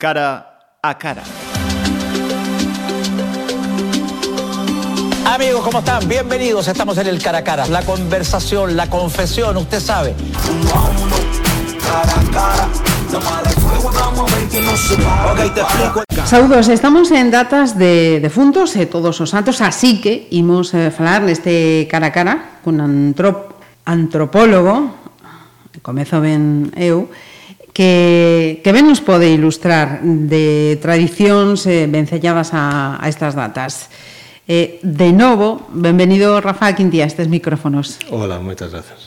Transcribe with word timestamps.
Cara 0.00 0.78
a 0.80 0.96
cara. 0.96 1.24
Amigos, 5.26 5.64
¿cómo 5.64 5.80
están? 5.80 6.06
Bienvenidos. 6.06 6.68
Estamos 6.68 6.96
en 6.98 7.08
el 7.08 7.20
cara 7.20 7.38
a 7.38 7.42
cara. 7.42 7.66
La 7.66 7.82
conversación, 7.82 8.76
la 8.76 8.88
confesión, 8.88 9.56
usted 9.56 9.80
sabe. 9.80 10.14
Ok, 15.32 15.52
te 15.52 15.60
explico. 15.62 16.04
Saúdos, 16.26 16.68
estamos 16.68 17.10
en 17.10 17.32
datas 17.32 17.76
de 17.76 18.20
defuntos 18.22 18.76
e 18.76 18.86
todos 18.86 19.18
os 19.18 19.30
santos, 19.30 19.58
así 19.58 19.98
que 20.00 20.28
imos 20.30 20.78
eh, 20.78 20.94
falar 20.94 21.26
neste 21.26 21.90
cara 21.90 22.06
a 22.06 22.14
cara 22.14 22.62
cun 22.62 22.78
antrop 22.78 23.58
antropólogo, 23.82 24.94
comezo 25.82 26.22
ben 26.22 26.70
eu, 26.78 27.10
que, 27.78 28.58
que 28.64 28.72
ben 28.74 28.90
nos 28.90 28.98
pode 28.98 29.30
ilustrar 29.30 30.02
de 30.02 30.82
tradicións 30.82 31.62
eh, 31.70 31.86
vencelladas 31.86 32.50
a, 32.50 32.98
a 32.98 33.06
estas 33.06 33.38
datas. 33.38 33.86
Eh, 34.50 34.82
de 34.82 35.14
novo, 35.14 35.62
benvenido 35.70 36.42
Rafa 36.42 36.74
Quintía 36.74 37.06
a 37.06 37.06
estes 37.06 37.30
micrófonos. 37.30 38.02
Hola, 38.10 38.42
moitas 38.42 38.74
grazas. 38.74 39.06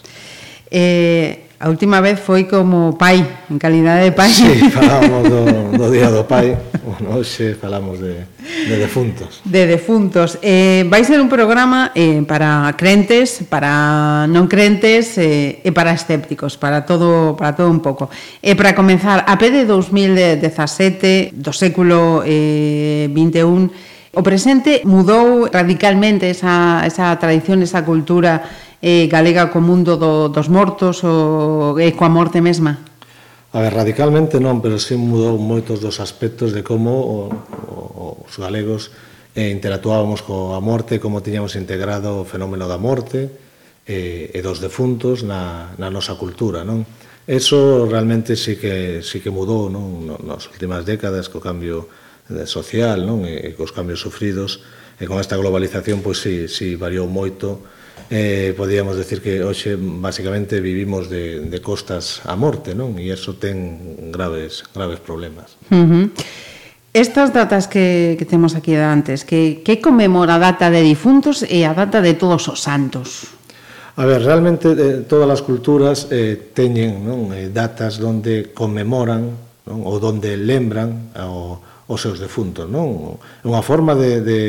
Eh, 0.71 1.50
A 1.61 1.69
última 1.69 2.01
vez 2.01 2.17
foi 2.17 2.49
como 2.49 2.97
pai, 2.97 3.21
en 3.21 3.61
calidade 3.61 4.09
de 4.09 4.17
pai. 4.17 4.33
Sí, 4.33 4.65
falamos 4.73 5.29
do, 5.29 5.45
do 5.77 5.87
día 5.93 6.09
do 6.09 6.25
pai, 6.25 6.57
bueno, 6.81 7.21
hoxe 7.21 7.53
falamos 7.53 8.01
de, 8.01 8.25
de 8.65 8.75
defuntos. 8.81 9.45
De 9.45 9.69
defuntos. 9.69 10.41
Eh, 10.41 10.89
vai 10.89 11.05
ser 11.05 11.21
un 11.21 11.29
programa 11.29 11.93
eh, 11.93 12.25
para 12.25 12.73
crentes, 12.73 13.45
para 13.45 14.25
non 14.25 14.49
crentes 14.49 15.21
eh, 15.21 15.61
e 15.61 15.69
para 15.69 15.93
escépticos, 15.93 16.57
para 16.57 16.81
todo, 16.81 17.37
para 17.37 17.53
todo 17.53 17.69
un 17.69 17.77
pouco. 17.77 18.09
E 18.41 18.51
eh, 18.51 18.55
para 18.57 18.73
comenzar, 18.73 19.21
a 19.29 19.37
pé 19.37 19.53
de 19.53 19.69
2017, 19.69 21.37
do 21.37 21.53
século 21.53 22.25
eh, 22.25 23.05
21, 23.13 24.17
o 24.17 24.21
presente 24.25 24.81
mudou 24.81 25.45
radicalmente 25.45 26.25
esa, 26.25 26.81
esa 26.89 27.13
tradición, 27.21 27.61
esa 27.61 27.85
cultura 27.85 28.41
eh, 28.81 29.05
galega 29.07 29.53
co 29.53 29.61
mundo 29.61 29.95
do, 29.95 30.33
dos 30.33 30.49
mortos 30.49 31.05
ou 31.05 31.77
e 31.77 31.93
coa 31.93 32.09
morte 32.09 32.41
mesma? 32.41 32.81
A 33.53 33.61
ver, 33.61 33.77
radicalmente 33.77 34.41
non, 34.41 34.59
pero 34.59 34.81
sí 34.81 34.97
mudou 34.97 35.37
moitos 35.37 35.79
dos 35.79 36.01
aspectos 36.01 36.51
de 36.51 36.65
como 36.65 36.91
o, 36.97 37.17
o, 37.69 38.05
os 38.25 38.35
galegos 38.41 38.89
eh, 39.37 39.53
interactuábamos 39.53 40.25
coa 40.25 40.57
morte, 40.59 40.97
como 40.97 41.21
tiñamos 41.21 41.53
integrado 41.55 42.23
o 42.23 42.27
fenómeno 42.27 42.65
da 42.65 42.81
morte 42.81 43.29
eh, 43.85 44.33
e 44.33 44.39
dos 44.41 44.63
defuntos 44.63 45.21
na, 45.21 45.75
na 45.77 45.93
nosa 45.93 46.17
cultura, 46.17 46.65
non? 46.65 46.83
Eso 47.29 47.85
realmente 47.85 48.33
sí 48.33 48.57
que, 48.57 49.05
sí 49.05 49.21
que 49.21 49.29
mudou 49.29 49.69
non? 49.69 50.09
nas 50.25 50.49
últimas 50.49 50.81
décadas 50.83 51.29
co 51.29 51.37
cambio 51.37 51.85
eh, 52.33 52.49
social 52.49 53.05
non? 53.05 53.29
e, 53.29 53.51
e 53.51 53.53
cos 53.53 53.75
cambios 53.75 54.01
sufridos 54.01 54.65
e 54.97 55.05
con 55.05 55.21
esta 55.21 55.37
globalización 55.37 56.01
pois 56.01 56.17
si, 56.17 56.49
si 56.49 56.73
variou 56.79 57.05
moito 57.05 57.61
eh, 58.11 58.53
podíamos 58.59 58.99
decir 58.99 59.23
que 59.23 59.39
hoxe 59.39 59.79
basicamente 59.79 60.59
vivimos 60.59 61.07
de, 61.07 61.47
de 61.47 61.59
costas 61.63 62.19
a 62.27 62.35
morte, 62.35 62.75
non? 62.75 62.99
E 62.99 63.07
eso 63.07 63.39
ten 63.39 64.11
graves 64.11 64.67
graves 64.75 64.99
problemas. 64.99 65.55
Uh 65.71 65.87
-huh. 65.87 66.05
Estas 66.91 67.31
datas 67.31 67.71
que, 67.71 68.19
que 68.19 68.27
temos 68.27 68.51
aquí 68.51 68.75
antes, 68.75 69.23
que, 69.23 69.63
que 69.63 69.79
conmemora 69.79 70.35
a 70.35 70.43
data 70.43 70.67
de 70.67 70.83
difuntos 70.83 71.39
e 71.39 71.63
a 71.63 71.71
data 71.71 72.03
de 72.03 72.19
todos 72.19 72.51
os 72.51 72.59
santos? 72.59 73.31
A 73.95 74.03
ver, 74.03 74.19
realmente 74.27 74.75
eh, 74.75 75.07
todas 75.07 75.31
as 75.31 75.39
culturas 75.39 76.11
eh, 76.11 76.51
teñen 76.51 77.07
non? 77.07 77.31
Eh, 77.31 77.47
datas 77.47 77.95
donde 77.95 78.51
conmemoran 78.51 79.39
non? 79.63 79.87
ou 79.87 80.03
donde 80.03 80.35
lembran 80.35 81.15
ao, 81.15 81.63
os 81.87 81.99
seus 82.03 82.19
defuntos. 82.19 82.67
Non? 82.67 83.15
É 83.39 83.47
unha 83.47 83.63
forma 83.63 83.95
de, 83.95 84.19
de, 84.19 84.39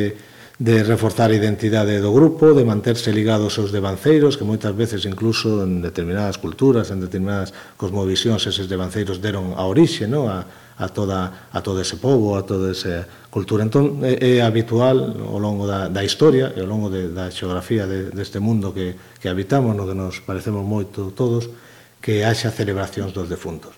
de 0.62 0.84
reforzar 0.86 1.34
a 1.34 1.34
identidade 1.34 1.98
do 1.98 2.14
grupo, 2.14 2.54
de 2.54 2.62
manterse 2.62 3.10
ligados 3.10 3.58
aos 3.58 3.74
devanceiros, 3.74 4.38
que 4.38 4.46
moitas 4.46 4.70
veces 4.70 5.02
incluso 5.10 5.66
en 5.66 5.82
determinadas 5.82 6.38
culturas, 6.38 6.94
en 6.94 7.02
determinadas 7.02 7.50
cosmovisións, 7.74 8.46
eses 8.46 8.70
devanceiros 8.70 9.18
deron 9.18 9.58
a 9.58 9.66
orixe, 9.66 10.06
non? 10.06 10.30
A, 10.30 10.46
a, 10.78 10.86
toda, 10.86 11.50
a 11.50 11.58
todo 11.66 11.82
ese 11.82 11.98
povo, 11.98 12.38
a 12.38 12.46
toda 12.46 12.70
esa 12.70 13.10
cultura. 13.26 13.66
Entón, 13.66 14.06
é, 14.06 14.38
é 14.38 14.46
habitual 14.46 15.02
ao 15.18 15.42
longo 15.42 15.66
da, 15.66 15.90
da 15.90 16.06
historia 16.06 16.54
e 16.54 16.62
ao 16.62 16.70
longo 16.70 16.86
de, 16.86 17.10
da 17.10 17.26
xeografía 17.34 17.90
de, 17.90 18.14
deste 18.14 18.38
mundo 18.38 18.70
que, 18.70 18.94
que 19.18 19.26
habitamos, 19.26 19.74
no 19.74 19.82
que 19.82 19.98
nos 19.98 20.22
parecemos 20.22 20.62
moito 20.62 21.10
todos, 21.10 21.50
que 21.98 22.22
haxa 22.22 22.54
celebracións 22.54 23.10
dos 23.10 23.26
defuntos. 23.26 23.74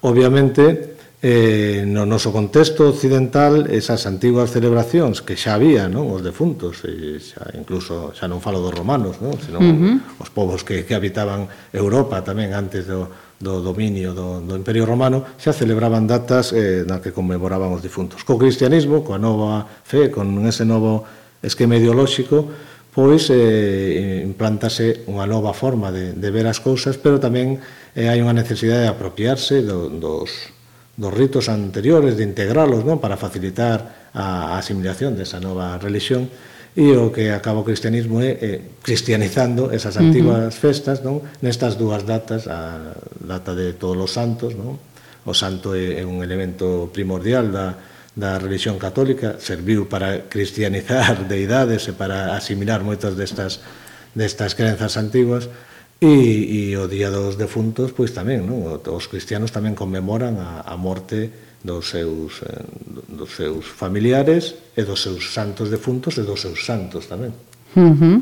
Obviamente, 0.00 0.96
eh, 1.22 1.86
no 1.86 2.02
noso 2.02 2.34
contexto 2.34 2.90
occidental 2.90 3.70
esas 3.70 4.10
antiguas 4.10 4.50
celebracións 4.50 5.22
que 5.22 5.38
xa 5.38 5.54
había, 5.54 5.86
non, 5.86 6.10
os 6.10 6.26
defuntos, 6.26 6.82
e 6.82 7.22
xa, 7.22 7.46
incluso 7.54 8.10
xa 8.10 8.26
non 8.26 8.42
falo 8.42 8.58
dos 8.58 8.74
romanos, 8.74 9.22
non, 9.22 9.38
senón 9.38 9.62
uh 9.62 9.70
-huh. 9.70 9.94
os 10.18 10.30
povos 10.34 10.66
que, 10.66 10.82
que 10.82 10.98
habitaban 10.98 11.46
Europa 11.70 12.26
tamén 12.26 12.50
antes 12.58 12.90
do, 12.90 13.06
do 13.38 13.62
dominio 13.62 14.10
do, 14.18 14.42
do 14.42 14.58
Imperio 14.58 14.82
Romano, 14.82 15.22
xa 15.38 15.54
celebraban 15.54 16.10
datas 16.10 16.50
eh, 16.50 16.82
na 16.82 16.98
que 16.98 17.14
conmemoraban 17.14 17.70
os 17.70 17.86
difuntos. 17.86 18.26
Co 18.26 18.34
cristianismo, 18.34 19.06
coa 19.06 19.22
nova 19.22 19.62
fe, 19.86 20.10
con 20.10 20.26
ese 20.42 20.66
novo 20.66 21.06
esquema 21.38 21.78
ideolóxico, 21.78 22.50
pois 22.90 23.30
eh, 23.30 24.26
implantase 24.26 25.06
unha 25.06 25.30
nova 25.30 25.54
forma 25.54 25.94
de, 25.94 26.18
de 26.18 26.28
ver 26.34 26.50
as 26.50 26.58
cousas, 26.58 26.98
pero 26.98 27.22
tamén 27.22 27.62
eh, 27.94 28.10
hai 28.10 28.18
unha 28.18 28.34
necesidade 28.34 28.86
de 28.86 28.90
apropiarse 28.90 29.62
do, 29.62 29.86
dos, 29.86 30.50
dos 30.96 31.12
ritos 31.12 31.48
anteriores, 31.48 32.16
de 32.16 32.24
integralos, 32.24 32.84
non? 32.84 33.00
para 33.00 33.16
facilitar 33.16 34.10
a 34.12 34.60
asimilación 34.60 35.16
desa 35.16 35.40
nova 35.40 35.80
religión, 35.80 36.28
e 36.72 36.96
o 36.96 37.12
que 37.12 37.28
acaba 37.28 37.60
o 37.60 37.68
cristianismo 37.68 38.24
é 38.24 38.32
eh, 38.40 38.58
cristianizando 38.80 39.68
esas 39.76 40.00
antiguas 40.00 40.40
uh 40.40 40.48
-huh. 40.48 40.56
festas 40.56 41.04
non? 41.04 41.20
nestas 41.44 41.76
dúas 41.76 42.08
datas 42.08 42.48
a 42.48 42.96
data 43.20 43.52
de 43.52 43.76
todos 43.76 44.00
os 44.00 44.08
santos 44.08 44.56
non? 44.56 44.80
o 45.28 45.36
santo 45.36 45.76
é, 45.76 46.00
é 46.00 46.04
un 46.08 46.24
elemento 46.24 46.88
primordial 46.88 47.52
da, 47.52 47.76
da 48.16 48.40
religión 48.40 48.80
católica 48.80 49.36
serviu 49.36 49.84
para 49.84 50.32
cristianizar 50.32 51.24
deidades 51.28 51.88
e 51.88 51.92
para 51.92 52.32
asimilar 52.40 52.80
moitas 52.80 53.20
destas, 53.20 53.60
destas 54.16 54.56
crenzas 54.56 54.96
antiguas 54.96 55.52
E, 56.02 56.74
e 56.74 56.74
o 56.74 56.90
Día 56.90 57.14
dos 57.14 57.38
Defuntos, 57.38 57.94
pois 57.94 58.10
tamén, 58.10 58.42
non? 58.42 58.66
Os 58.74 59.06
cristianos 59.06 59.54
tamén 59.54 59.78
conmemoran 59.78 60.34
a, 60.42 60.66
a 60.66 60.74
morte 60.74 61.30
dos 61.62 61.94
seus, 61.94 62.42
eh, 62.42 62.66
dos 63.06 63.38
seus 63.38 63.62
familiares 63.70 64.74
e 64.74 64.82
dos 64.82 64.98
seus 64.98 65.30
santos 65.30 65.70
defuntos 65.70 66.18
e 66.18 66.26
dos 66.26 66.42
seus 66.42 66.66
santos 66.66 67.06
tamén. 67.06 67.30
Uh 67.78 67.94
-huh. 67.94 68.16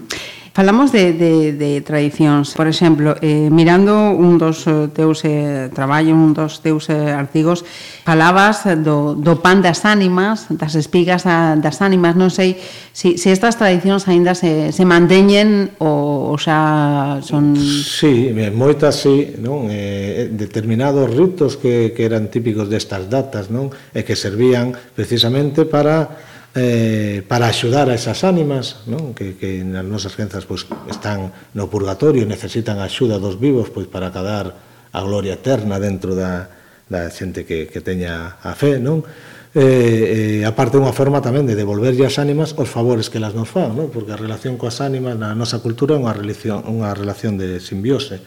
Falamos 0.52 0.90
de, 0.90 1.14
de, 1.14 1.52
de 1.54 1.78
tradicións, 1.86 2.58
por 2.58 2.66
exemplo, 2.66 3.14
eh, 3.22 3.46
mirando 3.54 4.10
un 4.10 4.34
dos 4.34 4.66
eh, 4.66 4.90
teus 4.90 5.22
eh, 5.22 5.70
traballos, 5.70 6.18
un 6.18 6.34
dos 6.34 6.58
teus 6.58 6.90
eh, 6.90 7.14
artigos, 7.14 7.62
falabas 8.02 8.66
do, 8.82 9.14
do 9.14 9.38
pan 9.38 9.62
das 9.62 9.86
ánimas, 9.86 10.50
das 10.50 10.74
espigas 10.74 11.22
a, 11.22 11.54
das 11.54 11.78
ánimas, 11.78 12.18
non 12.18 12.34
sei 12.34 12.58
se, 12.90 13.14
si, 13.14 13.22
se 13.22 13.30
si 13.30 13.34
estas 13.38 13.62
tradicións 13.62 14.10
aínda 14.10 14.34
se, 14.34 14.74
se 14.74 14.82
manteñen 14.82 15.70
ou, 15.78 16.34
ou 16.34 16.36
xa 16.36 17.22
son... 17.22 17.54
Sí, 17.54 18.34
moitas 18.50 19.06
sí, 19.06 19.38
non? 19.38 19.70
Eh, 19.70 20.26
eh, 20.26 20.28
determinados 20.34 21.14
ritos 21.14 21.62
que, 21.62 21.94
que 21.94 22.02
eran 22.02 22.26
típicos 22.26 22.66
destas 22.66 23.06
datas, 23.06 23.54
non? 23.54 23.70
E 23.94 24.02
que 24.02 24.18
servían 24.18 24.74
precisamente 24.98 25.62
para 25.62 26.10
eh, 26.54 27.22
para 27.28 27.46
axudar 27.46 27.86
a 27.90 27.94
esas 27.94 28.26
ánimas 28.26 28.82
non? 28.90 29.14
Que, 29.14 29.38
que 29.38 29.62
nas 29.62 29.86
nosas 29.86 30.18
crenzas 30.18 30.42
pois, 30.42 30.66
están 30.90 31.30
no 31.54 31.70
purgatorio 31.70 32.26
e 32.26 32.28
necesitan 32.28 32.82
a 32.82 32.90
axuda 32.90 33.22
dos 33.22 33.38
vivos 33.38 33.70
pois, 33.70 33.86
para 33.86 34.10
cadar 34.10 34.58
a 34.90 35.00
gloria 35.06 35.38
eterna 35.38 35.78
dentro 35.78 36.18
da, 36.18 36.50
da 36.90 37.06
xente 37.06 37.46
que, 37.46 37.70
que 37.70 37.78
teña 37.78 38.42
a 38.42 38.58
fe 38.58 38.82
non? 38.82 39.06
Eh, 39.50 40.42
eh, 40.42 40.46
aparte 40.46 40.78
unha 40.78 40.94
forma 40.94 41.18
tamén 41.22 41.46
de 41.46 41.58
devolverlle 41.58 42.06
as 42.06 42.18
ánimas 42.18 42.54
os 42.58 42.70
favores 42.70 43.10
que 43.10 43.22
las 43.22 43.34
nos 43.34 43.50
fan 43.50 43.74
non? 43.74 43.90
porque 43.90 44.10
a 44.10 44.18
relación 44.18 44.58
coas 44.58 44.82
ánimas 44.82 45.14
na 45.14 45.34
nosa 45.38 45.62
cultura 45.62 45.94
é 45.94 46.02
unha 46.02 46.14
relación, 46.14 46.66
unha 46.66 46.90
relación 46.94 47.38
de 47.38 47.62
simbiose 47.62 48.18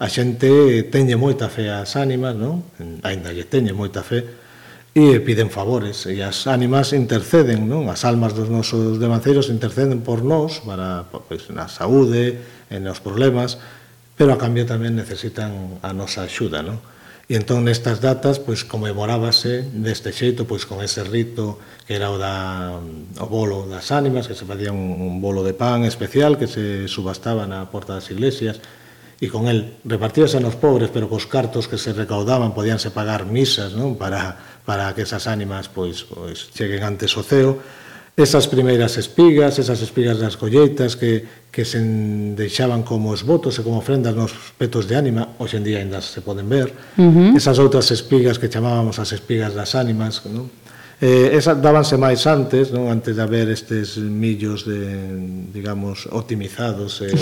a 0.00 0.08
xente 0.08 0.88
teñe 0.88 1.20
moita 1.20 1.52
fe 1.52 1.68
ás 1.68 2.00
ánimas 2.00 2.32
non? 2.32 2.64
ainda 3.04 3.28
lle 3.28 3.44
teñe 3.44 3.76
moita 3.76 4.00
fe 4.00 4.47
e 4.98 5.22
piden 5.22 5.46
favores 5.46 6.10
e 6.10 6.18
as 6.26 6.50
ánimas 6.50 6.90
interceden, 6.90 7.70
non? 7.70 7.86
As 7.86 8.02
almas 8.02 8.34
dos 8.34 8.50
nosos 8.50 8.98
devanceiros 8.98 9.46
interceden 9.46 10.02
por 10.02 10.26
nós 10.26 10.58
para 10.66 11.06
pois, 11.06 11.46
na 11.54 11.70
saúde, 11.70 12.42
en 12.66 12.82
os 12.90 12.98
problemas, 12.98 13.62
pero 14.18 14.34
a 14.34 14.40
cambio 14.42 14.66
tamén 14.66 14.98
necesitan 14.98 15.78
a 15.86 15.94
nosa 15.94 16.26
axuda, 16.26 16.66
non? 16.66 16.82
E 17.30 17.38
entón 17.38 17.62
nestas 17.62 18.02
datas 18.02 18.42
pois 18.42 18.66
conmemorábase 18.66 19.70
deste 19.70 20.10
xeito 20.10 20.50
pois 20.50 20.66
con 20.66 20.82
ese 20.82 21.06
rito 21.06 21.62
que 21.86 21.94
era 21.94 22.10
o 22.10 22.18
da 22.18 22.74
o 23.22 23.26
bolo 23.30 23.70
das 23.70 23.94
ánimas, 23.94 24.26
que 24.26 24.34
se 24.34 24.48
facía 24.48 24.74
un, 24.74 24.98
un 24.98 25.22
bolo 25.22 25.46
de 25.46 25.54
pan 25.54 25.86
especial 25.86 26.34
que 26.34 26.50
se 26.50 26.90
subastaba 26.90 27.46
na 27.46 27.70
porta 27.70 27.94
das 27.94 28.10
iglesias 28.10 28.58
e 29.18 29.26
con 29.30 29.50
el 29.50 29.78
repartíase 29.82 30.38
nos 30.38 30.54
pobres, 30.54 30.90
pero 30.94 31.10
cos 31.10 31.26
cartos 31.26 31.66
que 31.66 31.78
se 31.78 31.90
recaudaban 31.90 32.54
podíanse 32.54 32.94
pagar 32.94 33.26
misas, 33.26 33.74
non? 33.74 33.98
Para 33.98 34.57
para 34.68 34.92
que 34.92 35.08
esas 35.08 35.24
ánimas 35.24 35.72
pois, 35.72 36.04
pois 36.04 36.52
cheguen 36.52 36.84
antes 36.84 37.16
o 37.16 37.24
ceo. 37.24 37.56
Esas 38.12 38.44
primeiras 38.52 39.00
espigas, 39.00 39.56
esas 39.56 39.80
espigas 39.80 40.20
das 40.20 40.36
colleitas 40.36 40.92
que, 40.92 41.24
que 41.48 41.64
se 41.64 41.80
deixaban 42.36 42.84
como 42.84 43.08
os 43.08 43.24
votos 43.24 43.56
e 43.56 43.64
como 43.64 43.80
ofrendas 43.80 44.12
nos 44.12 44.52
petos 44.60 44.84
de 44.84 45.00
ánima, 45.00 45.40
hoxe 45.40 45.56
en 45.56 45.64
día 45.64 45.80
ainda 45.80 46.04
se 46.04 46.20
poden 46.20 46.52
ver. 46.52 46.68
Uh 47.00 47.32
-huh. 47.32 47.32
Esas 47.32 47.56
outras 47.56 47.88
espigas 47.88 48.36
que 48.36 48.52
chamábamos 48.52 49.00
as 49.00 49.16
espigas 49.16 49.56
das 49.56 49.72
ánimas, 49.72 50.20
non? 50.28 50.52
Eh, 50.98 51.38
esa 51.38 51.54
dábanse 51.54 51.94
máis 51.94 52.26
antes, 52.26 52.74
non? 52.74 52.90
antes 52.90 53.14
de 53.14 53.22
haber 53.22 53.46
estes 53.54 54.02
millos 54.02 54.66
de, 54.66 55.46
digamos, 55.54 56.10
optimizados 56.10 56.98
e, 57.06 57.14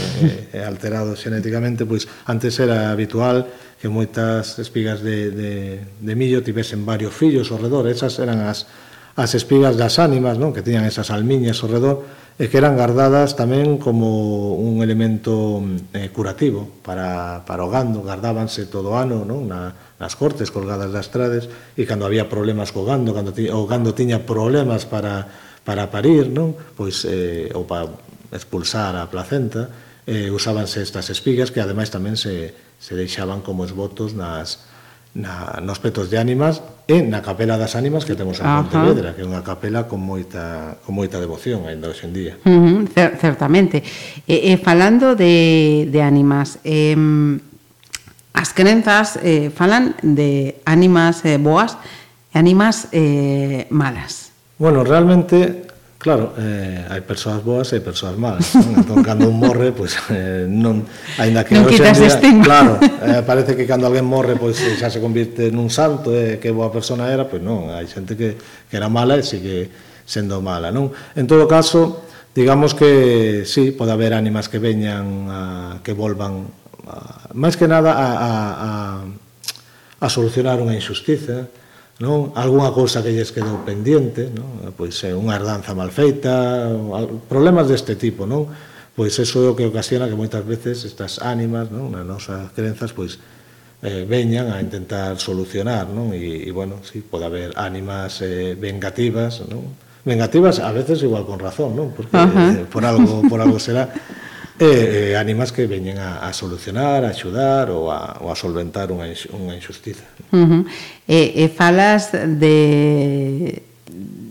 e 0.56 0.64
alterados 0.64 1.20
xenéticamente, 1.20 1.84
pois 1.84 2.08
antes 2.24 2.56
era 2.56 2.88
habitual 2.88 3.44
que 3.76 3.92
moitas 3.92 4.56
espigas 4.56 5.04
de, 5.04 5.28
de, 5.28 5.52
de 6.00 6.12
millo 6.16 6.40
tivesen 6.40 6.88
varios 6.88 7.12
fillos 7.12 7.52
ao 7.52 7.60
redor, 7.60 7.84
esas 7.84 8.16
eran 8.16 8.48
as, 8.48 8.64
as 9.12 9.36
espigas 9.36 9.76
das 9.76 10.00
ánimas, 10.00 10.40
non? 10.40 10.56
que 10.56 10.64
tiñan 10.64 10.88
esas 10.88 11.12
almiñas 11.12 11.60
ao 11.60 11.68
redor, 11.68 12.00
e 12.36 12.52
que 12.52 12.60
eran 12.60 12.76
guardadas 12.76 13.32
tamén 13.32 13.80
como 13.80 14.60
un 14.60 14.84
elemento 14.84 15.64
eh, 15.96 16.12
curativo 16.12 16.68
para, 16.84 17.40
para 17.48 17.64
o 17.64 17.72
gando, 17.72 18.04
guardábanse 18.04 18.68
todo 18.68 18.92
o 18.92 18.96
ano 19.00 19.24
non? 19.24 19.48
Na, 19.48 19.72
nas 19.96 20.12
cortes 20.20 20.52
colgadas 20.52 20.92
das 20.92 21.08
trades 21.08 21.48
e 21.48 21.88
cando 21.88 22.04
había 22.04 22.28
problemas 22.28 22.76
co 22.76 22.84
gando, 22.84 23.16
cando 23.16 23.32
ti, 23.32 23.48
o 23.48 23.64
gando 23.64 23.96
tiña 23.96 24.28
problemas 24.28 24.84
para, 24.84 25.24
para 25.64 25.88
parir, 25.88 26.28
non? 26.28 26.52
pois 26.76 27.08
eh, 27.08 27.48
ou 27.56 27.64
para 27.64 27.88
expulsar 28.28 28.92
a 29.00 29.08
placenta, 29.08 29.72
eh, 30.04 30.28
usábanse 30.28 30.84
estas 30.84 31.08
espigas 31.08 31.48
que 31.48 31.64
ademais 31.64 31.88
tamén 31.88 32.20
se, 32.20 32.52
se 32.76 32.92
deixaban 32.92 33.40
como 33.40 33.64
esbotos 33.64 34.12
nas, 34.12 34.68
na, 35.16 35.58
nos 35.64 35.80
petos 35.80 36.12
de 36.12 36.20
ánimas 36.20 36.60
e 36.84 37.00
na 37.00 37.24
capela 37.24 37.56
das 37.56 37.72
ánimas 37.72 38.04
que 38.04 38.12
temos 38.12 38.38
en 38.38 38.46
Pontevedra, 38.46 39.16
que 39.16 39.24
é 39.24 39.26
unha 39.26 39.40
capela 39.40 39.88
con 39.88 39.98
moita 39.98 40.76
con 40.84 40.92
moita 40.92 41.16
devoción 41.16 41.64
aínda 41.64 41.88
hoxe 41.88 42.04
en 42.04 42.12
día. 42.12 42.34
Uh 42.44 42.52
-huh, 42.52 42.78
cer 42.92 43.16
certamente. 43.16 43.80
E, 44.28 44.52
e 44.52 44.60
falando 44.60 45.16
de 45.16 45.88
de 45.88 46.00
ánimas, 46.04 46.60
eh 46.62 46.94
as 48.36 48.52
crenzas 48.52 49.16
eh 49.24 49.48
falan 49.48 49.96
de 50.04 50.60
ánimas 50.68 51.24
eh, 51.24 51.40
boas 51.40 51.80
e 52.30 52.36
ánimas 52.36 52.92
eh 52.92 53.64
malas. 53.72 54.36
Bueno, 54.60 54.84
realmente 54.84 55.64
Claro, 55.96 56.36
eh, 56.36 56.84
hai 56.92 57.00
persoas 57.00 57.40
boas 57.40 57.72
e 57.72 57.80
persoas 57.80 58.20
malas, 58.20 58.52
non? 58.52 58.84
Entón, 58.84 59.00
cando 59.00 59.32
un 59.32 59.40
morre, 59.40 59.72
pois, 59.72 59.96
eh, 60.12 60.44
non, 60.44 60.84
ainda 61.16 61.40
que... 61.40 61.56
Non 61.56 61.64
quitas 61.66 61.96
día, 61.96 62.12
estima. 62.12 62.44
Claro, 62.44 62.76
eh, 62.78 63.24
parece 63.24 63.56
que 63.56 63.64
cando 63.64 63.88
alguén 63.88 64.04
morre, 64.04 64.36
pois, 64.36 64.60
xa 64.60 64.92
se 64.92 65.00
convirte 65.00 65.48
nun 65.48 65.72
santo, 65.72 66.12
eh, 66.12 66.36
que 66.36 66.52
boa 66.52 66.68
persona 66.68 67.08
era, 67.08 67.24
pois 67.24 67.40
non, 67.40 67.72
hai 67.72 67.88
xente 67.88 68.12
que, 68.12 68.36
que 68.38 68.74
era 68.76 68.92
mala 68.92 69.16
e 69.16 69.24
sigue 69.24 69.72
sendo 70.04 70.44
mala, 70.44 70.68
non? 70.68 70.92
En 71.16 71.24
todo 71.24 71.48
caso, 71.48 72.04
digamos 72.36 72.76
que 72.76 73.48
sí, 73.48 73.72
pode 73.72 73.90
haber 73.90 74.12
ánimas 74.12 74.52
que 74.52 74.60
veñan, 74.60 75.32
a, 75.32 75.40
que 75.80 75.96
volvan, 75.96 76.44
a, 76.86 77.32
máis 77.32 77.56
que 77.56 77.64
nada, 77.64 77.96
a, 77.96 78.08
a, 78.14 78.32
a, 78.60 78.70
a 80.04 80.06
solucionar 80.12 80.60
unha 80.60 80.76
injustiza, 80.76 81.48
non? 81.98 82.36
Alguna 82.36 82.72
cousa 82.76 83.00
que 83.00 83.12
lles 83.12 83.32
quedou 83.32 83.64
pendiente, 83.64 84.28
non? 84.28 84.68
Ah, 84.68 84.72
pois 84.72 84.92
é 85.00 85.16
unha 85.16 85.32
herdanza 85.40 85.72
mal 85.72 85.88
feita, 85.88 86.68
problemas 87.28 87.72
deste 87.72 87.96
tipo, 87.96 88.28
non? 88.28 88.52
Pois 88.92 89.16
eso 89.16 89.44
é 89.44 89.48
o 89.52 89.56
que 89.56 89.64
ocasiona 89.64 90.08
que 90.08 90.16
moitas 90.16 90.44
veces 90.44 90.84
estas 90.84 91.20
ánimas, 91.24 91.72
non? 91.72 91.92
Nas 91.92 92.04
nosas 92.04 92.52
crenzas, 92.52 92.92
pois 92.92 93.16
eh, 93.80 94.04
veñan 94.04 94.52
a 94.52 94.60
intentar 94.60 95.16
solucionar, 95.16 95.88
non? 95.88 96.12
E, 96.12 96.44
e 96.44 96.50
bueno, 96.52 96.84
si 96.84 97.00
sí, 97.00 97.04
pode 97.04 97.24
haber 97.24 97.56
ánimas 97.56 98.20
eh, 98.20 98.52
vengativas, 98.52 99.48
non? 99.48 99.64
Vengativas 100.04 100.60
a 100.60 100.70
veces 100.76 101.00
igual 101.00 101.24
con 101.24 101.40
razón, 101.40 101.72
non? 101.72 101.96
Porque 101.96 102.12
uh 102.12 102.28
-huh. 102.28 102.52
eh, 102.60 102.64
por 102.68 102.84
algo 102.84 103.24
por 103.24 103.40
algo 103.40 103.56
será 103.56 103.88
e, 104.58 105.12
e 105.12 105.16
ánimas 105.16 105.52
que 105.52 105.68
veñen 105.68 106.00
a, 106.00 106.24
a 106.24 106.32
solucionar, 106.32 107.04
a 107.04 107.12
axudar 107.12 107.68
ou 107.68 107.92
a, 107.92 108.16
ou 108.24 108.32
a 108.32 108.36
solventar 108.36 108.88
unha, 108.88 109.08
unha 109.36 109.54
injustiza. 109.56 110.04
Uh 110.32 110.44
-huh. 110.44 110.62
e, 111.04 111.44
e 111.44 111.52
falas 111.52 112.12
de, 112.12 113.62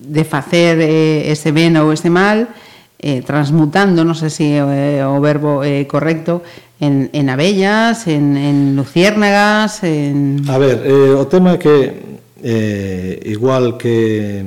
de 0.10 0.24
facer 0.26 0.82
eh, 0.82 1.30
ese 1.30 1.54
ben 1.54 1.78
ou 1.78 1.94
ese 1.94 2.10
mal 2.10 2.50
eh, 2.98 3.22
transmutando, 3.22 4.02
non 4.02 4.18
sei 4.18 4.34
se 4.34 4.46
é 4.58 5.02
eh, 5.02 5.06
o 5.06 5.22
verbo 5.22 5.62
eh, 5.62 5.86
correcto, 5.86 6.42
en, 6.82 7.14
en 7.14 7.30
abellas, 7.30 8.08
en, 8.08 8.36
en 8.36 8.76
luciérnagas, 8.76 9.84
en... 9.84 10.42
A 10.50 10.58
ver, 10.58 10.82
eh, 10.84 11.14
o 11.14 11.30
tema 11.30 11.56
é 11.56 11.62
que 11.62 11.76
eh, 12.42 13.22
igual 13.30 13.78
que 13.78 14.42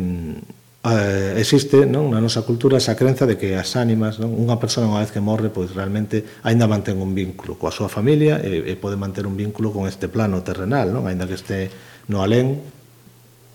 eh, 0.85 1.35
existe 1.37 1.87
non 1.87 2.15
na 2.15 2.23
nosa 2.23 2.47
cultura 2.47 2.79
esa 2.79 2.95
crenza 2.95 3.27
de 3.27 3.35
que 3.35 3.59
as 3.59 3.75
ánimas, 3.75 4.23
non? 4.23 4.31
unha 4.31 4.57
persona 4.63 4.87
unha 4.87 5.03
vez 5.03 5.11
que 5.11 5.19
morre, 5.19 5.51
pois 5.51 5.75
realmente 5.75 6.23
aínda 6.47 6.71
mantén 6.71 7.03
un 7.03 7.13
vínculo 7.13 7.59
coa 7.59 7.75
súa 7.75 7.91
familia 7.91 8.39
e, 8.39 8.63
e 8.63 8.75
pode 8.79 8.95
manter 8.95 9.27
un 9.27 9.35
vínculo 9.35 9.75
con 9.75 9.91
este 9.91 10.07
plano 10.07 10.47
terrenal, 10.47 10.95
non? 10.95 11.11
Aínda 11.11 11.27
que 11.27 11.35
este 11.35 11.73
no 12.07 12.23
alén, 12.23 12.63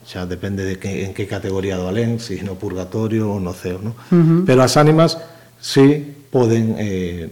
xa 0.04 0.28
depende 0.28 0.68
de 0.68 0.76
que, 0.76 1.08
en 1.08 1.16
que 1.16 1.24
categoría 1.24 1.80
do 1.80 1.88
alén, 1.88 2.20
se 2.20 2.36
si 2.36 2.44
no 2.44 2.60
purgatorio 2.60 3.32
ou 3.32 3.40
no 3.40 3.56
ceo, 3.56 3.80
non? 3.80 3.96
Uh 4.12 4.20
-huh. 4.20 4.40
Pero 4.44 4.60
as 4.60 4.76
ánimas 4.76 5.16
si 5.64 5.80
sí, 5.80 5.88
poden 6.34 6.74
eh, 6.82 7.30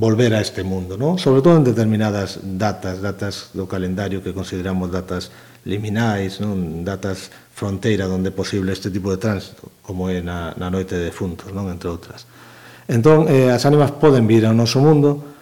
volver 0.00 0.32
a 0.32 0.40
este 0.40 0.64
mundo, 0.64 0.96
non? 0.96 1.20
sobre 1.20 1.44
todo 1.44 1.60
en 1.60 1.68
determinadas 1.68 2.40
datas, 2.40 3.04
datas 3.04 3.52
do 3.52 3.68
calendario 3.68 4.24
que 4.24 4.32
consideramos 4.32 4.88
datas 4.88 5.28
liminais, 5.68 6.40
non? 6.40 6.80
datas 6.88 7.28
fronteira 7.52 8.08
onde 8.08 8.32
é 8.32 8.34
posible 8.34 8.72
este 8.72 8.88
tipo 8.88 9.12
de 9.12 9.20
tránsito, 9.20 9.68
como 9.84 10.08
é 10.08 10.24
na, 10.24 10.56
na 10.56 10.72
noite 10.72 10.96
de 10.96 11.12
defuntos, 11.12 11.52
non? 11.52 11.68
entre 11.68 11.92
outras. 11.92 12.24
Entón, 12.88 13.28
eh, 13.28 13.52
as 13.52 13.60
ánimas 13.68 13.92
poden 13.92 14.24
vir 14.24 14.48
ao 14.48 14.56
noso 14.56 14.80
mundo, 14.80 15.36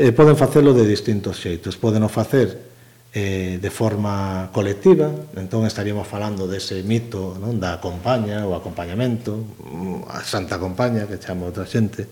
eh, 0.00 0.16
poden 0.16 0.32
facelo 0.32 0.72
de 0.72 0.88
distintos 0.88 1.36
xeitos, 1.36 1.76
poden 1.76 2.00
o 2.00 2.08
facer 2.08 2.71
eh, 3.12 3.58
de 3.60 3.70
forma 3.70 4.48
colectiva, 4.56 5.12
entón 5.36 5.68
estaríamos 5.68 6.08
falando 6.08 6.48
dese 6.48 6.80
mito 6.80 7.36
non 7.36 7.60
da 7.60 7.76
compaña 7.76 8.48
ou 8.48 8.56
acompañamento, 8.56 9.36
mm, 9.36 10.08
a 10.08 10.24
santa 10.24 10.56
compaña 10.56 11.04
que 11.04 11.20
chama 11.20 11.44
outra 11.44 11.68
xente, 11.68 12.08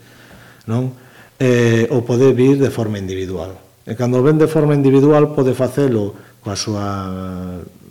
non? 0.68 0.92
Eh, 1.40 1.88
ou 1.88 2.04
pode 2.04 2.36
vir 2.36 2.60
de 2.60 2.68
forma 2.68 3.00
individual. 3.00 3.56
E 3.88 3.96
cando 3.96 4.20
ven 4.20 4.36
de 4.36 4.44
forma 4.44 4.76
individual 4.76 5.32
pode 5.32 5.56
facelo 5.56 6.12
coa 6.44 6.52
súa 6.52 6.86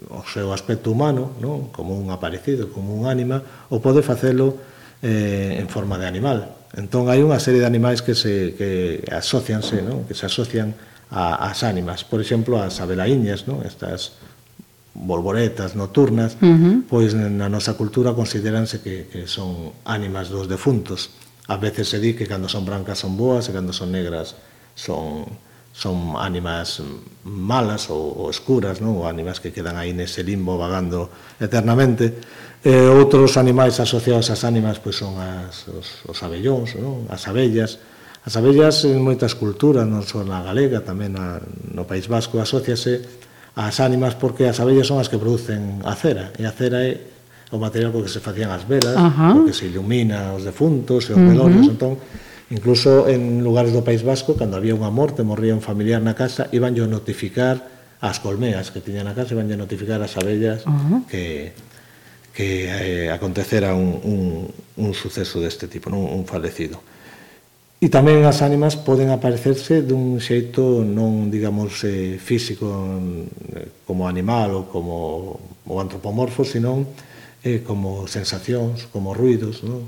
o 0.09 0.21
seu 0.25 0.53
aspecto 0.53 0.93
humano, 0.93 1.33
non? 1.41 1.69
como 1.73 1.97
un 1.97 2.09
aparecido, 2.13 2.69
como 2.69 2.93
un 2.93 3.05
ánima, 3.09 3.41
ou 3.73 3.81
pode 3.81 4.05
facelo 4.05 4.57
eh, 5.01 5.57
en 5.57 5.65
forma 5.65 5.97
de 5.97 6.05
animal. 6.05 6.45
Entón 6.77 7.09
hai 7.09 7.25
unha 7.25 7.41
serie 7.41 7.61
de 7.61 7.69
animais 7.69 8.05
que 8.05 8.13
se 8.13 8.53
que 8.53 9.01
asocianse, 9.09 9.81
non? 9.81 10.05
que 10.05 10.13
se 10.13 10.29
asocian 10.29 10.77
a, 11.11 11.49
as 11.49 11.63
ánimas. 11.63 12.05
Por 12.05 12.21
exemplo, 12.21 12.61
as 12.61 12.79
abelaiñas, 12.81 13.49
non? 13.49 13.65
estas 13.65 14.17
bolboretas 14.93 15.75
nocturnas, 15.75 16.35
uh 16.41 16.45
-huh. 16.45 16.75
pois 16.89 17.13
na 17.13 17.47
nosa 17.47 17.73
cultura 17.77 18.13
consideranse 18.13 18.81
que, 18.81 19.07
que 19.07 19.25
son 19.25 19.73
ánimas 19.85 20.29
dos 20.29 20.49
defuntos. 20.49 21.13
A 21.49 21.57
veces 21.57 21.89
se 21.89 21.97
di 21.97 22.13
que 22.13 22.29
cando 22.29 22.49
son 22.49 22.65
brancas 22.65 23.01
son 23.01 23.17
boas 23.17 23.49
e 23.49 23.55
cando 23.55 23.73
son 23.73 23.89
negras 23.89 24.37
son 24.75 25.25
son 25.79 26.17
ánimas 26.19 26.81
malas 27.23 27.89
ou, 27.89 28.25
ou 28.25 28.27
escuras, 28.29 28.83
non? 28.83 28.99
ou 28.99 29.07
ánimas 29.07 29.39
que 29.39 29.53
quedan 29.55 29.79
aí 29.79 29.95
nese 29.95 30.25
limbo 30.25 30.59
vagando 30.59 31.07
eternamente. 31.39 32.19
E 32.59 32.75
outros 32.91 33.39
animais 33.39 33.79
asociados 33.79 34.27
ás 34.27 34.43
ánimas 34.43 34.83
pois 34.83 34.99
son 34.99 35.15
as, 35.15 35.63
os, 35.71 36.03
os 36.03 36.19
abellóns, 36.19 36.75
non? 36.75 37.07
as 37.07 37.23
abellas, 37.31 37.79
As 38.29 38.37
abellas 38.37 38.85
en 38.85 39.01
moitas 39.01 39.33
culturas, 39.33 39.89
non 39.89 40.05
só 40.05 40.21
na 40.21 40.45
galega, 40.45 40.85
tamén 40.85 41.17
na, 41.17 41.41
no 41.73 41.89
País 41.89 42.05
Vasco, 42.05 42.37
asociase 42.37 43.01
ás 43.57 43.81
ánimas 43.81 44.13
porque 44.13 44.45
as 44.45 44.61
abellas 44.61 44.85
son 44.85 45.01
as 45.01 45.09
que 45.09 45.17
producen 45.17 45.81
a 45.81 45.97
cera, 45.97 46.29
e 46.37 46.45
a 46.45 46.53
cera 46.53 46.85
é 46.85 47.09
o 47.49 47.57
material 47.57 47.89
co 47.89 48.05
que 48.05 48.13
se 48.13 48.21
facían 48.21 48.53
as 48.53 48.69
velas, 48.69 48.93
Ajá. 48.93 49.33
o 49.33 49.49
que 49.49 49.57
se 49.57 49.65
ilumina 49.65 50.37
os 50.37 50.45
defuntos 50.45 51.09
e 51.09 51.17
os 51.17 51.21
velorios, 51.25 51.65
uh 51.65 51.73
-huh. 51.73 51.73
entón, 51.73 51.93
incluso 52.53 53.09
en 53.09 53.41
lugares 53.41 53.73
do 53.73 53.81
País 53.81 54.05
Vasco, 54.05 54.37
cando 54.37 54.61
había 54.61 54.77
unha 54.77 54.93
morte, 54.93 55.25
morría 55.25 55.57
un 55.57 55.65
familiar 55.65 55.97
na 55.97 56.13
casa, 56.13 56.53
iban 56.53 56.77
yo 56.77 56.85
notificar 56.85 57.65
as 57.97 58.21
colmeas 58.21 58.69
que 58.69 58.77
tiñan 58.77 59.09
na 59.09 59.17
casa 59.17 59.33
iban 59.33 59.49
a 59.49 59.57
notificar 59.57 60.05
as 60.05 60.13
abellas 60.21 60.69
uh 60.69 60.77
-huh. 60.77 60.99
que 61.09 61.49
que 62.37 62.69
eh, 62.69 63.09
acontecera 63.09 63.73
un, 63.73 63.97
un, 64.05 64.21
un 64.77 64.91
suceso 64.93 65.41
deste 65.41 65.65
tipo, 65.65 65.89
non 65.89 66.05
un, 66.05 66.21
un 66.21 66.23
falecido. 66.29 66.77
E 67.79 67.87
tamén 67.87 68.27
as 68.27 68.43
ánimas 68.43 68.75
poden 68.75 69.07
aparecerse 69.07 69.87
dun 69.87 70.19
xeito 70.19 70.83
non, 70.83 71.31
digamos, 71.31 71.79
eh, 71.87 72.19
físico 72.19 72.67
mm, 72.67 73.87
como 73.87 74.03
animal 74.03 74.51
ou 74.51 74.63
como 74.67 75.39
o 75.63 75.75
antropomorfo, 75.79 76.43
senón 76.43 76.91
eh, 77.39 77.63
como 77.63 78.03
sensacións, 78.03 78.91
como 78.91 79.15
ruidos, 79.15 79.63
non? 79.63 79.87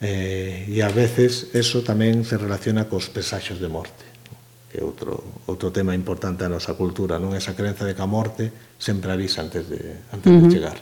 Eh, 0.00 0.64
e 0.72 0.80
a 0.80 0.88
veces 0.88 1.52
eso 1.52 1.84
tamén 1.84 2.24
se 2.24 2.40
relaciona 2.40 2.88
cos 2.88 3.12
pesaxos 3.12 3.60
de 3.60 3.68
morte, 3.68 4.00
que 4.72 4.80
é 4.80 4.82
outro, 4.82 5.44
outro 5.44 5.68
tema 5.68 5.92
importante 5.92 6.40
da 6.40 6.48
nosa 6.48 6.72
cultura, 6.72 7.20
non 7.20 7.36
esa 7.36 7.52
creenza 7.52 7.84
de 7.84 7.92
que 7.92 8.00
a 8.00 8.08
morte 8.08 8.48
sempre 8.80 9.12
avisa 9.12 9.44
antes 9.44 9.68
de, 9.68 10.00
antes 10.08 10.32
uh 10.32 10.34
-huh. 10.34 10.48
de 10.48 10.50
chegar. 10.50 10.76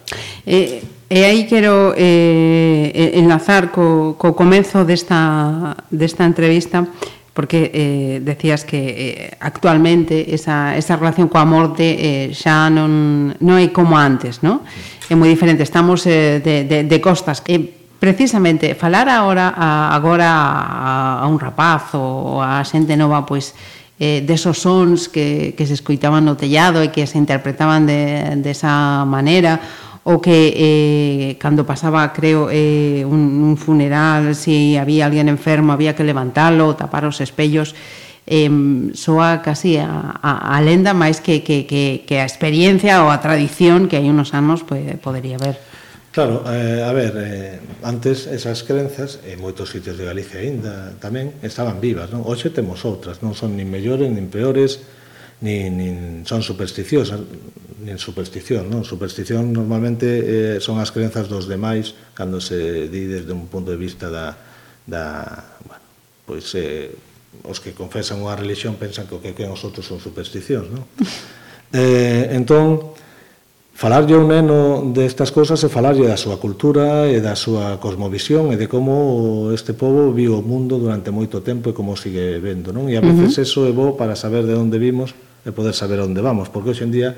E, 0.46 0.80
e 1.10 1.18
aí 1.26 1.50
quero 1.50 1.92
eh, 1.98 3.18
enlazar 3.18 3.74
co, 3.74 4.14
co 4.14 4.38
comezo 4.38 4.86
desta, 4.86 5.74
desta 5.90 6.22
entrevista 6.22 6.86
porque 7.34 7.70
eh, 7.74 8.18
decías 8.22 8.64
que 8.64 8.78
eh, 8.78 9.36
actualmente 9.38 10.34
esa, 10.34 10.74
esa 10.74 10.98
relación 10.98 11.26
coa 11.26 11.46
morte 11.46 11.86
eh, 11.86 12.34
xa 12.34 12.70
non, 12.70 13.34
non 13.38 13.56
é 13.58 13.70
como 13.74 13.94
antes, 13.94 14.42
non? 14.42 14.62
É 15.10 15.14
moi 15.14 15.30
diferente, 15.30 15.62
estamos 15.62 16.02
eh, 16.06 16.42
de, 16.42 16.66
de, 16.66 16.78
de 16.86 16.98
costas. 16.98 17.42
Eh, 17.46 17.78
precisamente, 17.98 18.74
falar 18.74 19.06
agora 19.06 19.54
a, 19.54 19.94
agora 19.94 20.30
a, 20.30 21.22
a 21.22 21.26
un 21.30 21.38
rapaz 21.38 21.94
ou 21.94 22.42
a 22.42 22.62
xente 22.66 22.98
nova, 22.98 23.22
pois, 23.22 23.54
pues, 23.54 23.77
eh, 23.98 24.22
desos 24.24 24.62
sons 24.62 25.10
que, 25.10 25.54
que 25.58 25.66
se 25.66 25.74
escoitaban 25.74 26.24
no 26.24 26.38
tellado 26.38 26.82
e 26.82 26.94
que 26.94 27.06
se 27.06 27.18
interpretaban 27.18 27.84
de, 27.84 28.38
de 28.38 28.50
esa 28.50 29.02
maneira 29.04 29.58
o 30.08 30.24
que 30.24 30.56
eh, 30.56 31.36
cando 31.36 31.68
pasaba, 31.68 32.14
creo, 32.16 32.48
eh, 32.48 33.04
un, 33.04 33.44
un 33.44 33.60
funeral, 33.60 34.32
se 34.32 34.48
si 34.48 34.76
había 34.80 35.04
alguén 35.04 35.28
enfermo, 35.28 35.76
había 35.76 35.92
que 35.92 36.00
levantalo, 36.00 36.72
tapar 36.72 37.04
os 37.04 37.20
espellos, 37.20 37.76
eh, 38.24 38.48
soa 38.96 39.44
casi 39.44 39.76
a, 39.76 40.16
a, 40.20 40.56
a 40.56 40.60
lenda 40.64 40.96
máis 40.96 41.20
que, 41.20 41.44
que, 41.44 41.68
que, 41.68 42.08
que 42.08 42.20
a 42.20 42.28
experiencia 42.28 43.04
ou 43.04 43.12
a 43.12 43.20
tradición 43.20 43.84
que 43.84 44.00
hai 44.00 44.08
unos 44.08 44.32
anos 44.32 44.64
pues, 44.64 44.96
podería 45.00 45.36
haber. 45.36 45.67
Claro, 46.10 46.42
eh, 46.48 46.82
a 46.82 46.92
ver, 46.92 47.12
eh, 47.16 47.60
antes 47.82 48.26
esas 48.26 48.64
crenzas, 48.64 49.20
en 49.28 49.44
moitos 49.44 49.68
sitios 49.68 50.00
de 50.00 50.08
Galicia 50.08 50.40
ainda 50.40 50.96
tamén, 50.96 51.36
estaban 51.44 51.84
vivas, 51.84 52.08
non? 52.08 52.24
Hoxe 52.24 52.48
temos 52.48 52.80
outras, 52.88 53.20
non 53.20 53.36
son 53.36 53.54
nin 53.54 53.68
mellores, 53.68 54.08
nin 54.08 54.32
peores, 54.32 54.80
nin, 55.44 55.76
nin 55.76 55.94
son 56.24 56.40
supersticiosas, 56.40 57.20
nin 57.84 58.00
superstición, 58.00 58.72
non? 58.72 58.88
Superstición 58.88 59.52
normalmente 59.52 60.08
eh, 60.08 60.56
son 60.64 60.80
as 60.80 60.90
crenzas 60.90 61.28
dos 61.28 61.44
demais 61.44 61.92
cando 62.16 62.40
se 62.40 62.88
di 62.88 63.04
desde 63.04 63.36
un 63.36 63.46
punto 63.52 63.70
de 63.70 63.78
vista 63.78 64.08
da, 64.08 64.32
da 64.88 65.44
bueno, 65.68 65.84
pois 66.24 66.48
eh, 66.56 66.88
os 67.44 67.60
que 67.60 67.76
confesan 67.76 68.24
unha 68.24 68.34
religión 68.34 68.80
pensan 68.80 69.04
que 69.04 69.14
o 69.14 69.22
que 69.22 69.36
creen 69.36 69.52
os 69.52 69.60
outros 69.60 69.84
son 69.84 70.00
supersticións, 70.00 70.72
non? 70.72 70.88
Eh, 71.68 72.32
entón, 72.32 72.96
falarlle 73.78 74.14
a 74.14 74.18
un 74.18 74.26
neno 74.26 74.90
destas 74.90 75.30
cousas 75.30 75.62
e 75.62 75.70
falarlle 75.70 76.02
da 76.10 76.18
súa 76.18 76.42
cultura 76.42 77.06
e 77.06 77.22
da 77.22 77.38
súa 77.38 77.78
cosmovisión 77.78 78.50
e 78.50 78.58
de 78.58 78.66
como 78.66 79.54
este 79.54 79.70
povo 79.70 80.10
viu 80.10 80.34
o 80.34 80.42
mundo 80.42 80.82
durante 80.82 81.14
moito 81.14 81.46
tempo 81.46 81.70
e 81.70 81.74
como 81.78 81.94
sigue 81.94 82.42
vendo, 82.42 82.74
non? 82.74 82.90
E 82.90 82.98
a 82.98 83.02
veces 83.06 83.38
uh 83.38 83.38
-huh. 83.38 83.46
eso 83.46 83.60
é 83.70 83.72
bo 83.72 83.94
para 83.94 84.18
saber 84.18 84.50
de 84.50 84.58
onde 84.58 84.82
vimos 84.82 85.14
e 85.46 85.54
poder 85.54 85.78
saber 85.78 86.02
onde 86.02 86.18
vamos, 86.18 86.50
porque 86.50 86.74
hoxe 86.74 86.82
en 86.82 86.90
día 86.90 87.14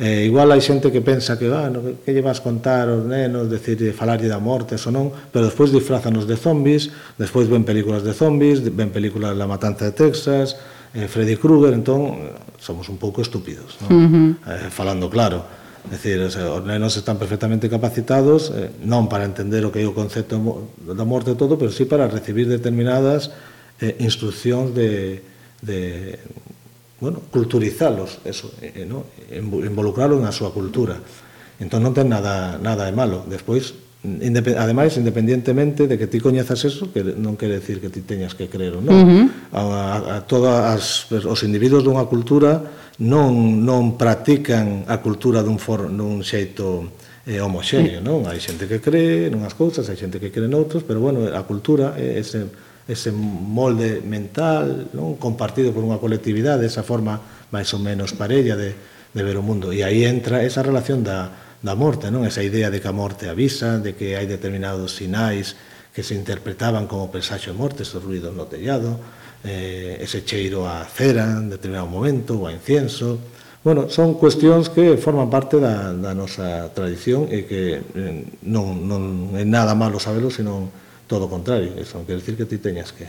eh, 0.00 0.24
igual 0.24 0.48
hai 0.48 0.64
xente 0.64 0.88
que 0.88 1.04
pensa 1.04 1.36
que, 1.36 1.52
ah, 1.52 1.68
no, 1.68 1.84
que 2.00 2.16
lle 2.16 2.24
vas 2.24 2.40
contar 2.40 2.88
aos 2.88 3.04
nenos, 3.04 3.52
decir, 3.52 3.76
falarlle 3.92 4.24
da 4.24 4.40
morte, 4.40 4.80
eso 4.80 4.88
non, 4.88 5.12
pero 5.12 5.52
despois 5.52 5.68
disfrazanos 5.68 6.24
de 6.24 6.40
zombies, 6.40 6.88
despois 7.20 7.44
ven 7.44 7.68
películas 7.68 8.00
de 8.00 8.16
zombies, 8.16 8.64
ven 8.64 8.88
películas 8.88 9.36
La 9.36 9.44
Matanza 9.44 9.84
de 9.84 9.92
Texas, 9.92 10.56
eh, 10.96 11.12
Freddy 11.12 11.36
Krueger, 11.36 11.76
entón 11.76 12.32
somos 12.56 12.88
un 12.88 12.96
pouco 12.96 13.20
estúpidos, 13.20 13.76
non? 13.84 13.92
Uh 13.92 14.08
-huh. 14.08 14.28
eh, 14.48 14.72
falando 14.72 15.12
claro 15.12 15.59
É 15.88 15.96
dicir, 15.96 16.20
os 16.20 16.36
nenos 16.64 16.92
están 17.00 17.16
perfectamente 17.16 17.72
capacitados, 17.72 18.52
eh, 18.52 18.68
non 18.84 19.08
para 19.08 19.24
entender 19.24 19.64
o 19.64 19.72
que 19.72 19.80
é 19.80 19.88
o 19.88 19.96
concepto 19.96 20.36
da 20.84 21.08
morte 21.08 21.32
e 21.32 21.38
todo, 21.40 21.56
pero 21.56 21.72
sí 21.72 21.88
para 21.88 22.04
recibir 22.04 22.44
determinadas 22.52 23.32
eh, 23.80 23.96
instruccións 24.04 24.76
de, 24.76 25.24
de 25.64 26.20
bueno, 27.00 27.24
culturizalos, 27.32 28.20
eso, 28.28 28.52
eh, 28.60 28.84
eh 28.84 28.86
no? 28.86 29.08
involucralo 29.32 30.20
na 30.20 30.36
súa 30.36 30.52
cultura. 30.52 31.00
Entón 31.56 31.80
non 31.80 31.96
ten 31.96 32.12
nada, 32.12 32.60
nada 32.60 32.84
de 32.84 32.92
malo. 32.92 33.24
Despois, 33.24 33.72
independ, 34.04 34.60
ademais, 34.60 34.96
independientemente 35.00 35.88
de 35.88 35.96
que 35.96 36.08
ti 36.12 36.20
coñezas 36.20 36.60
eso, 36.68 36.92
que 36.92 37.00
non 37.00 37.40
quere 37.40 37.56
decir 37.56 37.80
que 37.80 37.88
ti 37.88 38.04
teñas 38.04 38.36
que 38.36 38.52
creer 38.52 38.76
ou 38.76 38.84
non. 38.84 38.92
Uh 38.92 39.04
-huh 39.08 39.24
a, 39.52 40.16
a 40.16 40.16
todas 40.26 41.10
os 41.10 41.40
individuos 41.42 41.82
dunha 41.82 42.06
cultura 42.06 42.62
non, 43.00 43.64
non 43.64 43.96
practican 43.96 44.84
a 44.86 45.00
cultura 45.00 45.40
dun, 45.40 45.56
for, 45.56 45.88
dun 45.88 46.20
xeito 46.20 46.92
eh, 47.24 47.40
homoxéneo, 47.40 48.00
mm. 48.00 48.04
non? 48.04 48.28
Hai 48.28 48.38
xente 48.38 48.68
que 48.68 48.78
cree 48.78 49.32
nunhas 49.32 49.56
cousas, 49.56 49.88
hai 49.88 49.96
xente 49.96 50.20
que 50.20 50.28
cree 50.28 50.48
noutros, 50.48 50.84
pero 50.84 51.00
bueno, 51.00 51.24
a 51.32 51.42
cultura 51.48 51.96
é 51.96 52.20
ese, 52.20 52.48
ese 52.84 53.10
molde 53.12 54.04
mental, 54.04 54.92
non? 54.92 55.16
Compartido 55.16 55.72
por 55.72 55.80
unha 55.80 55.96
colectividade, 55.96 56.68
esa 56.68 56.84
forma 56.84 57.16
máis 57.48 57.72
ou 57.72 57.80
menos 57.80 58.12
parella 58.12 58.54
de, 58.54 58.76
de 59.16 59.22
ver 59.24 59.40
o 59.40 59.44
mundo. 59.44 59.72
E 59.72 59.80
aí 59.80 60.04
entra 60.04 60.44
esa 60.44 60.60
relación 60.60 61.00
da, 61.00 61.56
da 61.64 61.72
morte, 61.72 62.12
non? 62.12 62.28
Esa 62.28 62.44
idea 62.44 62.68
de 62.68 62.84
que 62.84 62.88
a 62.88 62.94
morte 62.94 63.32
avisa, 63.32 63.80
de 63.80 63.96
que 63.96 64.14
hai 64.14 64.28
determinados 64.28 65.00
sinais 65.00 65.56
que 65.90 66.04
se 66.04 66.14
interpretaban 66.14 66.86
como 66.86 67.08
presaxo 67.08 67.50
morte, 67.56 67.82
esos 67.82 68.04
ruidos 68.04 68.36
no 68.36 68.46
tellado, 68.46 69.00
eh, 69.44 69.98
ese 70.00 70.24
cheiro 70.24 70.68
a 70.68 70.84
cera 70.84 71.24
en 71.24 71.48
determinado 71.48 71.88
momento, 71.88 72.36
ou 72.36 72.46
a 72.46 72.52
incienso. 72.52 73.18
Bueno, 73.60 73.92
son 73.92 74.16
cuestións 74.16 74.72
que 74.72 74.96
forman 74.96 75.28
parte 75.28 75.60
da, 75.60 75.92
da 75.92 76.16
nosa 76.16 76.72
tradición 76.72 77.28
e 77.28 77.44
que 77.44 77.80
eh, 77.80 78.24
non, 78.48 78.88
non 78.88 79.36
é 79.36 79.44
nada 79.44 79.76
malo 79.76 80.00
sabelo, 80.00 80.32
senón 80.32 80.72
todo 81.04 81.28
o 81.28 81.32
contrario. 81.32 81.76
Eso 81.76 82.00
non 82.00 82.08
quer 82.08 82.20
decir 82.20 82.40
que 82.40 82.48
ti 82.48 82.56
teñas 82.56 82.92
que... 82.96 83.04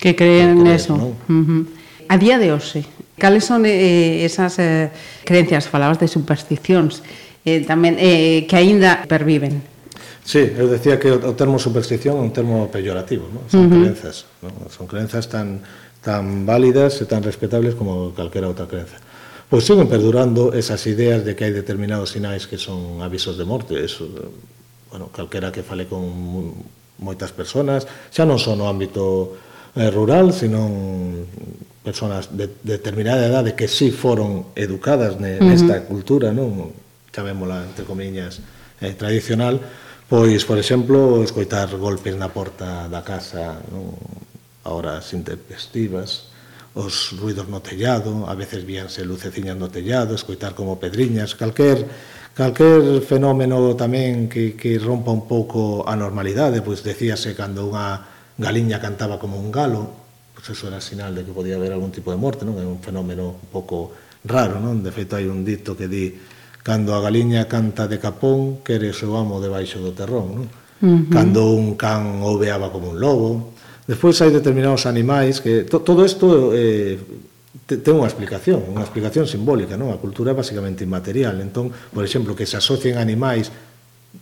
Que 0.00 0.16
creen 0.16 0.64
en 0.64 0.66
eso. 0.72 0.96
¿no? 0.96 1.12
Uh 1.28 1.44
-huh. 1.44 1.62
A 2.08 2.16
día 2.16 2.40
de 2.40 2.50
hoxe, 2.50 2.88
cales 3.20 3.44
son 3.44 3.68
eh, 3.68 4.24
esas 4.24 4.58
eh, 4.58 4.88
creencias, 5.24 5.68
falabas 5.68 6.00
de 6.00 6.08
supersticións, 6.08 7.04
eh, 7.44 7.60
tamén 7.64 8.00
eh, 8.00 8.48
que 8.48 8.56
aínda 8.56 9.04
perviven? 9.04 9.62
Sí, 10.30 10.46
eu 10.54 10.70
decía 10.70 10.94
que 11.02 11.10
o 11.10 11.34
termo 11.34 11.58
superstición 11.58 12.14
é 12.14 12.22
un 12.22 12.30
termo 12.30 12.70
peyorativo, 12.70 13.26
¿no? 13.34 13.50
son 13.50 13.66
uh 13.66 13.74
-huh. 13.74 13.82
crenzas, 13.82 14.30
¿no? 14.38 14.70
son 14.70 14.86
crenzas 14.86 15.26
tan, 15.26 15.58
tan 16.06 16.46
válidas 16.46 17.02
e 17.02 17.04
tan 17.10 17.26
respetables 17.26 17.74
como 17.74 18.14
calquera 18.14 18.46
outra 18.46 18.70
crenza. 18.70 18.94
Pois 19.50 19.66
siguen 19.66 19.90
perdurando 19.90 20.54
esas 20.54 20.86
ideas 20.86 21.26
de 21.26 21.34
que 21.34 21.42
hai 21.42 21.50
determinados 21.50 22.14
sinais 22.14 22.46
que 22.46 22.62
son 22.62 23.02
avisos 23.02 23.34
de 23.34 23.42
morte, 23.42 23.74
eso, 23.82 24.06
bueno, 24.94 25.10
calquera 25.10 25.50
que 25.50 25.66
fale 25.66 25.90
con 25.90 26.06
moitas 27.02 27.34
personas, 27.34 27.90
xa 28.14 28.22
non 28.22 28.38
son 28.38 28.62
no 28.62 28.70
ámbito 28.70 29.34
eh, 29.74 29.90
rural, 29.90 30.30
sino 30.30 30.62
personas 31.82 32.30
de 32.38 32.46
determinada 32.62 33.26
edade 33.26 33.58
que 33.58 33.66
sí 33.66 33.90
foron 33.90 34.54
educadas 34.54 35.18
ne, 35.18 35.42
uh 35.42 35.42
-huh. 35.42 35.50
nesta 35.50 35.82
cultura, 35.90 36.30
non? 36.30 36.70
chamémola 37.10 37.66
entre 37.66 37.82
comiñas, 37.82 38.38
eh, 38.78 38.94
tradicional, 38.94 39.58
Pois, 40.10 40.42
por 40.44 40.58
exemplo, 40.58 41.22
escoitar 41.22 41.70
golpes 41.78 42.18
na 42.18 42.34
porta 42.34 42.90
da 42.90 43.06
casa 43.06 43.62
non? 43.70 43.94
a 44.66 44.74
horas 44.74 45.14
intempestivas, 45.14 46.34
os 46.74 47.14
ruidos 47.14 47.46
no 47.46 47.62
tellado, 47.62 48.26
a 48.26 48.34
veces 48.34 48.66
víanse 48.66 49.06
luceciñas 49.06 49.54
no 49.54 49.70
tellado, 49.70 50.18
escoitar 50.18 50.58
como 50.58 50.82
pedriñas, 50.82 51.38
calquer 51.38 51.86
calquer 52.34 53.06
fenómeno 53.06 53.78
tamén 53.78 54.26
que, 54.26 54.58
que 54.58 54.82
rompa 54.82 55.14
un 55.14 55.30
pouco 55.30 55.86
a 55.86 55.94
normalidade, 55.94 56.58
pois 56.58 56.82
decíase 56.82 57.38
cando 57.38 57.70
unha 57.70 58.02
galiña 58.34 58.82
cantaba 58.82 59.22
como 59.22 59.38
un 59.38 59.54
galo, 59.54 59.94
pois 60.34 60.50
eso 60.50 60.66
era 60.66 60.82
sinal 60.82 61.14
de 61.14 61.22
que 61.22 61.30
podía 61.30 61.54
haber 61.54 61.70
algún 61.70 61.94
tipo 61.94 62.10
de 62.10 62.18
morte, 62.18 62.42
non? 62.42 62.58
É 62.58 62.66
un 62.66 62.82
fenómeno 62.82 63.38
un 63.38 63.50
pouco 63.54 63.94
raro, 64.26 64.58
non? 64.58 64.82
De 64.82 64.90
feito 64.90 65.14
hai 65.14 65.30
un 65.30 65.46
dito 65.46 65.78
que 65.78 65.86
di 65.86 66.18
Cando 66.62 66.92
a 66.92 67.00
galiña 67.00 67.48
canta 67.48 67.88
de 67.88 67.96
capón, 67.96 68.60
quere 68.60 68.92
o 68.92 68.96
seu 68.96 69.16
amo 69.16 69.40
debaixo 69.40 69.80
do 69.80 69.96
terrón, 69.96 70.26
non? 70.36 70.46
Uh 70.80 70.86
-huh. 70.86 71.12
Cando 71.12 71.52
un 71.52 71.76
can 71.76 72.20
oveaba 72.20 72.68
como 72.68 72.92
un 72.92 73.00
lobo. 73.00 73.56
Despois 73.88 74.16
hai 74.20 74.30
determinados 74.30 74.84
animais 74.84 75.40
que... 75.40 75.64
To, 75.64 75.80
todo 75.80 76.04
isto 76.04 76.52
eh, 76.52 77.00
ten 77.66 77.94
unha 77.96 78.10
explicación, 78.10 78.66
unha 78.66 78.82
explicación 78.82 79.30
simbólica, 79.30 79.78
non? 79.78 79.94
A 79.94 79.98
cultura 79.98 80.32
é 80.32 80.36
basicamente 80.36 80.84
inmaterial. 80.84 81.38
Entón, 81.40 81.70
por 81.70 82.02
exemplo, 82.02 82.34
que 82.34 82.46
se 82.46 82.58
asocien 82.58 82.98
animais 82.98 83.50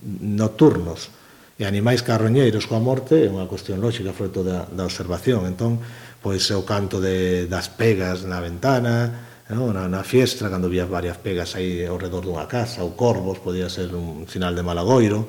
nocturnos 0.04 1.10
e 1.58 1.66
animais 1.66 2.06
carroñeiros 2.06 2.70
coa 2.70 2.78
morte 2.78 3.26
é 3.26 3.28
unha 3.28 3.50
cuestión 3.50 3.82
lógica 3.82 4.14
fruto 4.14 4.46
da, 4.46 4.68
da 4.70 4.86
observación. 4.86 5.42
Entón, 5.48 5.82
pois 6.22 6.44
o 6.54 6.62
canto 6.62 7.02
de, 7.02 7.50
das 7.50 7.66
pegas 7.66 8.22
na 8.22 8.38
ventana, 8.38 9.27
non? 9.48 9.72
Na, 9.72 9.88
na 9.88 10.04
fiestra, 10.04 10.52
cando 10.52 10.68
vías 10.68 10.88
varias 10.88 11.16
pegas 11.16 11.56
aí 11.56 11.88
ao 11.88 11.96
redor 11.96 12.20
dunha 12.20 12.44
casa, 12.44 12.84
ou 12.84 12.92
corvos, 12.92 13.40
podía 13.40 13.72
ser 13.72 13.88
un 13.96 14.28
sinal 14.28 14.52
de 14.52 14.60
malagoiro, 14.60 15.24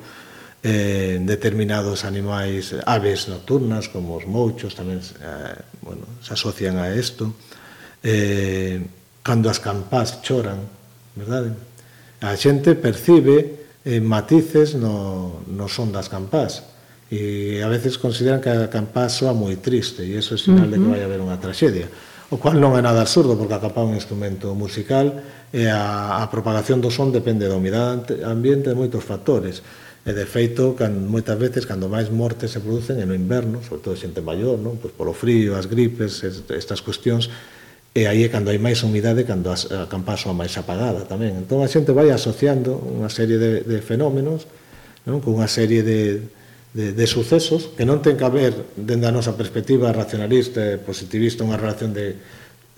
eh, 0.60 1.16
determinados 1.24 2.04
animais, 2.04 2.76
aves 2.84 3.32
nocturnas, 3.32 3.88
como 3.88 4.20
os 4.20 4.28
mouchos, 4.28 4.76
tamén 4.76 5.00
eh, 5.00 5.56
bueno, 5.80 6.04
se 6.20 6.36
asocian 6.36 6.76
a 6.76 6.92
isto, 6.92 7.32
eh, 8.04 8.84
cando 9.24 9.48
as 9.48 9.56
campás 9.56 10.20
choran, 10.20 10.68
verdade? 11.16 11.56
A 12.20 12.36
xente 12.36 12.76
percibe 12.76 13.80
eh, 13.88 14.04
matices 14.04 14.76
no, 14.76 15.40
no 15.48 15.64
son 15.72 15.96
das 15.96 16.12
campás, 16.12 16.68
e 17.08 17.58
a 17.64 17.68
veces 17.72 17.96
consideran 17.96 18.44
que 18.44 18.52
a 18.52 18.68
campá 18.68 19.08
soa 19.08 19.32
moi 19.32 19.56
triste, 19.56 20.04
e 20.04 20.20
iso 20.20 20.36
é 20.36 20.38
sinal 20.38 20.68
uh 20.68 20.76
-huh. 20.76 20.76
de 20.76 20.84
que 20.84 20.88
vai 20.92 21.00
haber 21.00 21.24
unha 21.24 21.40
traxedia 21.40 21.88
o 22.30 22.38
cual 22.38 22.62
non 22.62 22.78
é 22.78 22.82
nada 22.82 23.02
absurdo 23.02 23.34
porque 23.34 23.58
acapar 23.58 23.82
un 23.82 23.98
instrumento 23.98 24.54
musical 24.54 25.18
e 25.50 25.66
a, 25.66 26.22
a 26.22 26.30
propagación 26.30 26.78
do 26.78 26.94
son 26.94 27.10
depende 27.10 27.50
da 27.50 27.58
humidade 27.58 28.22
ambiente 28.22 28.70
de 28.70 28.78
moitos 28.78 29.02
factores 29.02 29.66
e 30.06 30.14
de 30.14 30.24
feito 30.24 30.78
can, 30.78 31.10
moitas 31.10 31.34
veces 31.34 31.66
cando 31.66 31.90
máis 31.90 32.08
mortes 32.08 32.54
se 32.54 32.62
producen 32.62 33.02
en 33.02 33.10
o 33.10 33.18
inverno 33.18 33.60
sobre 33.66 33.82
todo 33.82 33.98
xente 33.98 34.22
maior, 34.22 34.56
non? 34.56 34.78
Pois 34.78 34.94
polo 34.94 35.10
frío, 35.10 35.58
as 35.58 35.66
gripes, 35.66 36.22
estas 36.22 36.80
cuestións 36.86 37.28
e 37.90 38.06
aí 38.06 38.22
é 38.22 38.30
cando 38.30 38.54
hai 38.54 38.62
máis 38.62 38.86
humidade 38.86 39.26
cando 39.26 39.50
as, 39.50 39.66
a 39.66 39.90
campa 39.90 40.14
soa 40.14 40.30
máis 40.30 40.54
apagada 40.54 41.02
tamén 41.10 41.34
entón 41.34 41.66
a 41.66 41.68
xente 41.68 41.90
vai 41.90 42.14
asociando 42.14 42.78
unha 42.78 43.10
serie 43.10 43.42
de, 43.42 43.66
de 43.66 43.82
fenómenos 43.82 44.46
non? 45.02 45.18
con 45.18 45.34
unha 45.34 45.50
serie 45.50 45.82
de, 45.82 46.30
de, 46.74 46.92
de 46.92 47.06
sucesos 47.06 47.74
que 47.74 47.82
non 47.82 47.98
ten 47.98 48.14
que 48.14 48.26
haber 48.26 48.54
dende 48.78 49.10
a 49.10 49.14
nosa 49.14 49.34
perspectiva 49.34 49.90
racionalista 49.90 50.62
e 50.62 50.78
positivista 50.78 51.42
unha 51.42 51.58
relación 51.58 51.90
de 51.90 52.14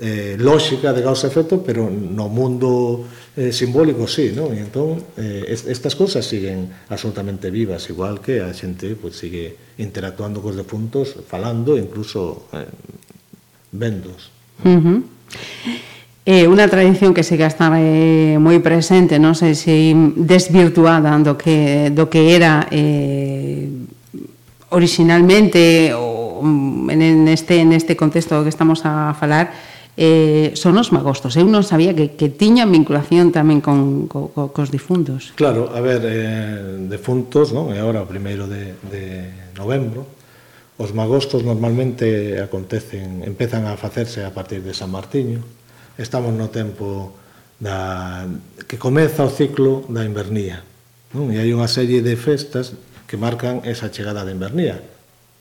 eh, 0.00 0.34
lógica 0.40 0.96
de 0.96 1.04
causa 1.04 1.28
efecto 1.28 1.60
pero 1.60 1.92
no 1.92 2.32
mundo 2.32 3.04
eh, 3.36 3.52
simbólico 3.52 4.08
sí 4.08 4.32
non? 4.32 4.56
E 4.56 4.64
entón 4.64 4.96
eh, 5.20 5.44
estas 5.52 5.92
cousas 5.92 6.24
siguen 6.24 6.72
absolutamente 6.88 7.52
vivas 7.52 7.84
igual 7.92 8.24
que 8.24 8.40
a 8.40 8.48
xente 8.56 8.96
pues, 8.96 9.20
sigue 9.20 9.76
interactuando 9.76 10.40
cos 10.40 10.56
defuntos 10.56 11.12
falando 11.28 11.76
incluso 11.76 12.48
eh, 12.56 12.64
vendos 13.76 14.32
uh 14.64 14.72
-huh. 14.72 14.98
Eh, 16.22 16.46
unha 16.46 16.70
tradición 16.70 17.10
que 17.10 17.26
se 17.26 17.34
que 17.34 17.42
está 17.42 17.66
eh, 17.82 18.38
moi 18.38 18.62
presente, 18.62 19.18
non 19.18 19.34
sei 19.34 19.58
se 19.58 19.90
desvirtuada 20.14 21.10
do 21.18 21.34
que, 21.34 21.90
do 21.90 22.06
que 22.06 22.38
era 22.38 22.70
eh, 22.70 23.66
originalmente 24.70 25.90
ou 25.98 26.46
mm, 26.46 26.94
en, 26.94 27.26
este, 27.26 27.58
en 27.58 27.74
este 27.74 27.98
contexto 27.98 28.38
que 28.46 28.54
estamos 28.54 28.86
a 28.86 29.18
falar, 29.18 29.50
eh, 29.98 30.54
son 30.54 30.78
os 30.78 30.94
magostos. 30.94 31.34
Eu 31.34 31.42
non 31.42 31.66
sabía 31.66 31.90
que, 31.90 32.14
que 32.14 32.30
tiñan 32.30 32.70
vinculación 32.70 33.34
tamén 33.34 33.58
con, 33.58 34.06
co, 34.06 34.30
co, 34.30 34.54
cos 34.54 34.70
difuntos. 34.70 35.34
Claro, 35.34 35.74
a 35.74 35.82
ver, 35.82 36.06
eh, 36.06 36.86
defuntos, 36.86 37.50
non? 37.50 37.74
É 37.74 37.78
eh, 37.78 37.82
agora 37.82 37.98
o 37.98 38.06
primeiro 38.06 38.46
de, 38.46 38.78
de 38.86 39.26
novembro, 39.58 40.06
Os 40.82 40.90
magostos 40.96 41.44
normalmente 41.44 42.40
acontecen, 42.42 43.22
empezan 43.22 43.70
a 43.70 43.76
facerse 43.76 44.24
a 44.24 44.34
partir 44.34 44.66
de 44.66 44.74
San 44.74 44.90
Martiño, 44.90 45.44
estamos 45.98 46.32
no 46.32 46.48
tempo 46.48 47.12
da, 47.60 48.24
que 48.66 48.78
comeza 48.78 49.24
o 49.24 49.30
ciclo 49.30 49.84
da 49.88 50.02
invernía. 50.02 50.64
Non? 51.12 51.30
E 51.30 51.38
hai 51.38 51.52
unha 51.52 51.68
serie 51.68 52.00
de 52.00 52.16
festas 52.16 52.74
que 53.04 53.20
marcan 53.20 53.60
esa 53.68 53.92
chegada 53.92 54.24
da 54.24 54.32
invernía, 54.32 54.80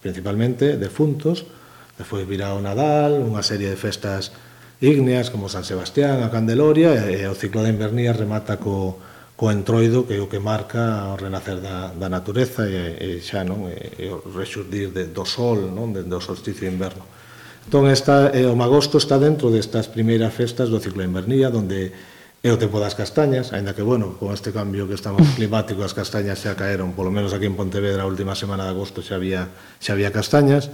principalmente 0.03 0.75
de 0.75 0.89
funtos, 0.91 1.47
despois 1.95 2.27
virá 2.27 2.51
o 2.51 2.59
Nadal, 2.59 3.23
unha 3.23 3.41
serie 3.41 3.71
de 3.71 3.79
festas 3.79 4.35
ígneas 4.81 5.29
como 5.29 5.47
San 5.47 5.63
Sebastián, 5.63 6.25
a 6.25 6.33
Candeloria, 6.33 7.07
e, 7.07 7.23
o 7.29 7.37
ciclo 7.37 7.63
da 7.63 7.71
invernía 7.71 8.11
remata 8.11 8.57
co, 8.57 8.99
co 9.37 9.49
entroido 9.49 10.05
que 10.05 10.17
é 10.17 10.21
o 10.21 10.29
que 10.29 10.41
marca 10.41 11.09
o 11.09 11.17
renacer 11.17 11.61
da, 11.61 11.93
da 11.93 12.09
natureza 12.09 12.67
e, 12.67 13.17
e 13.17 13.23
xa 13.23 13.41
non 13.41 13.69
e, 13.69 13.77
e 13.97 14.05
o 14.11 14.21
rexurdir 14.33 14.91
de, 14.91 15.09
do 15.09 15.25
sol, 15.25 15.69
non, 15.69 15.93
de, 15.93 16.05
do 16.05 16.19
solsticio 16.19 16.67
de 16.67 16.73
inverno. 16.73 17.05
Entón, 17.65 17.87
esta, 17.87 18.33
eh, 18.33 18.49
o 18.49 18.57
Magosto 18.57 18.97
está 18.97 19.21
dentro 19.21 19.53
destas 19.53 19.85
primeiras 19.85 20.33
festas 20.33 20.73
do 20.73 20.81
ciclo 20.81 21.05
invernía, 21.05 21.53
onde 21.53 21.93
é 22.41 22.49
o 22.49 22.57
tempo 22.57 22.81
das 22.81 22.97
castañas, 22.97 23.53
aínda 23.53 23.77
que, 23.77 23.85
bueno, 23.85 24.17
con 24.17 24.33
este 24.33 24.49
cambio 24.49 24.89
que 24.89 24.97
estamos 24.97 25.21
climático, 25.37 25.85
as 25.85 25.93
castañas 25.93 26.41
xa 26.41 26.57
caeron, 26.57 26.97
polo 26.97 27.13
menos 27.13 27.37
aquí 27.37 27.45
en 27.45 27.53
Pontevedra, 27.53 28.01
a 28.01 28.09
última 28.09 28.33
semana 28.33 28.65
de 28.65 28.73
agosto 28.73 29.05
xa 29.05 29.21
había, 29.21 29.53
xa 29.77 29.93
había 29.93 30.09
castañas, 30.09 30.73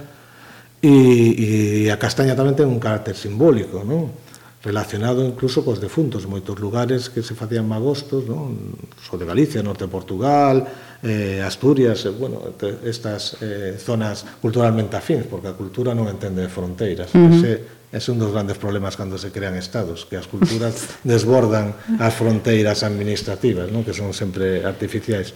e, 0.80 1.84
e 1.84 1.92
a 1.92 2.00
castaña 2.00 2.32
tamén 2.32 2.56
ten 2.56 2.72
un 2.72 2.80
carácter 2.80 3.12
simbólico, 3.12 3.84
non? 3.84 4.08
relacionado 4.62 5.24
incluso 5.24 5.62
cos 5.62 5.78
defuntos, 5.78 6.26
moitos 6.26 6.58
lugares 6.58 7.06
que 7.06 7.22
se 7.22 7.38
facían 7.38 7.70
magostos, 7.70 8.26
non? 8.26 8.58
So 8.98 9.14
de 9.14 9.22
Galicia, 9.22 9.62
norte 9.62 9.86
de 9.86 9.92
Portugal, 9.92 10.66
eh, 11.06 11.38
Asturias, 11.46 12.02
eh, 12.02 12.10
bueno, 12.10 12.42
estas 12.82 13.38
eh, 13.38 13.78
zonas 13.78 14.26
culturalmente 14.42 14.98
afins, 14.98 15.30
porque 15.30 15.46
a 15.46 15.54
cultura 15.54 15.94
non 15.94 16.10
entende 16.10 16.42
de 16.42 16.50
fronteiras. 16.50 17.14
Uh 17.14 17.30
-huh. 17.30 17.78
Ese 17.88 18.10
é 18.10 18.12
un 18.12 18.20
dos 18.20 18.34
grandes 18.34 18.60
problemas 18.60 19.00
cando 19.00 19.16
se 19.16 19.32
crean 19.32 19.56
estados, 19.56 20.04
que 20.04 20.18
as 20.18 20.28
culturas 20.28 20.74
desbordan 21.08 21.72
as 22.02 22.12
fronteiras 22.12 22.84
administrativas, 22.84 23.72
non? 23.72 23.80
que 23.80 23.94
son 23.96 24.12
sempre 24.12 24.60
artificiais. 24.66 25.32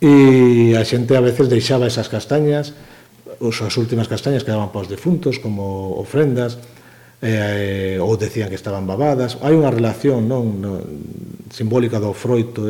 E 0.00 0.72
a 0.78 0.86
xente 0.86 1.18
a 1.18 1.22
veces 1.22 1.52
deixaba 1.52 1.90
esas 1.90 2.08
castañas, 2.08 2.72
ou 3.42 3.52
as 3.52 3.74
últimas 3.76 4.08
castañas 4.08 4.46
que 4.46 4.54
daban 4.54 4.70
para 4.70 4.86
os 4.86 4.90
defuntos 4.90 5.36
como 5.42 5.98
ofrendas, 6.00 6.62
eh, 7.22 8.02
ou 8.02 8.18
decían 8.18 8.50
que 8.50 8.58
estaban 8.58 8.84
babadas. 8.84 9.38
Hai 9.40 9.54
unha 9.54 9.70
relación 9.70 10.26
non 10.26 10.58
no, 10.58 10.82
simbólica 11.54 12.02
do 12.02 12.10
froito 12.10 12.66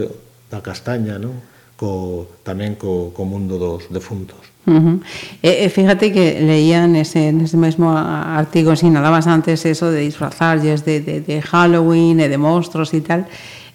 da 0.52 0.60
castaña, 0.60 1.16
non? 1.16 1.40
Co, 1.80 2.28
tamén 2.44 2.76
co, 2.76 3.10
co 3.16 3.24
mundo 3.24 3.56
dos 3.56 3.88
defuntos. 3.88 4.38
Uh 4.62 4.78
-huh. 4.78 4.96
e, 5.42 5.66
e 5.66 5.66
fíjate 5.72 6.14
que 6.14 6.38
leía 6.38 6.86
nese, 6.86 7.32
nese 7.34 7.58
mesmo 7.58 7.90
artigo, 7.90 8.76
sinalabas 8.78 9.26
antes 9.26 9.66
eso 9.66 9.90
de 9.90 10.06
disfrazarlles 10.06 10.84
de, 10.86 11.02
de, 11.02 11.18
de 11.18 11.42
Halloween 11.42 12.22
e 12.22 12.30
de 12.30 12.38
monstruos 12.38 12.94
e 12.94 13.02
tal, 13.02 13.26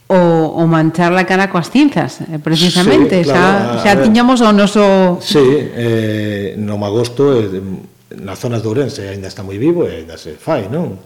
o, 0.08 0.16
o 0.56 0.64
manchar 0.64 1.12
la 1.12 1.28
cara 1.28 1.52
coas 1.52 1.68
cinzas, 1.68 2.24
eh, 2.24 2.40
precisamente, 2.40 3.26
sí, 3.26 3.28
claro, 3.28 3.84
xa, 3.84 3.98
xa 3.98 4.00
tiñamos 4.00 4.40
o 4.40 4.54
noso... 4.56 5.20
Sí, 5.20 5.44
eh, 5.44 6.56
no 6.56 6.78
magosto... 6.78 7.36
Eh, 7.36 7.97
nas 8.22 8.42
zonas 8.42 8.62
de 8.62 8.68
Ourense 8.68 9.06
aínda 9.06 9.30
está 9.30 9.46
moi 9.46 9.58
vivo 9.62 9.86
e 9.86 10.02
aínda 10.02 10.18
se 10.18 10.36
fai, 10.36 10.68
non? 10.68 10.98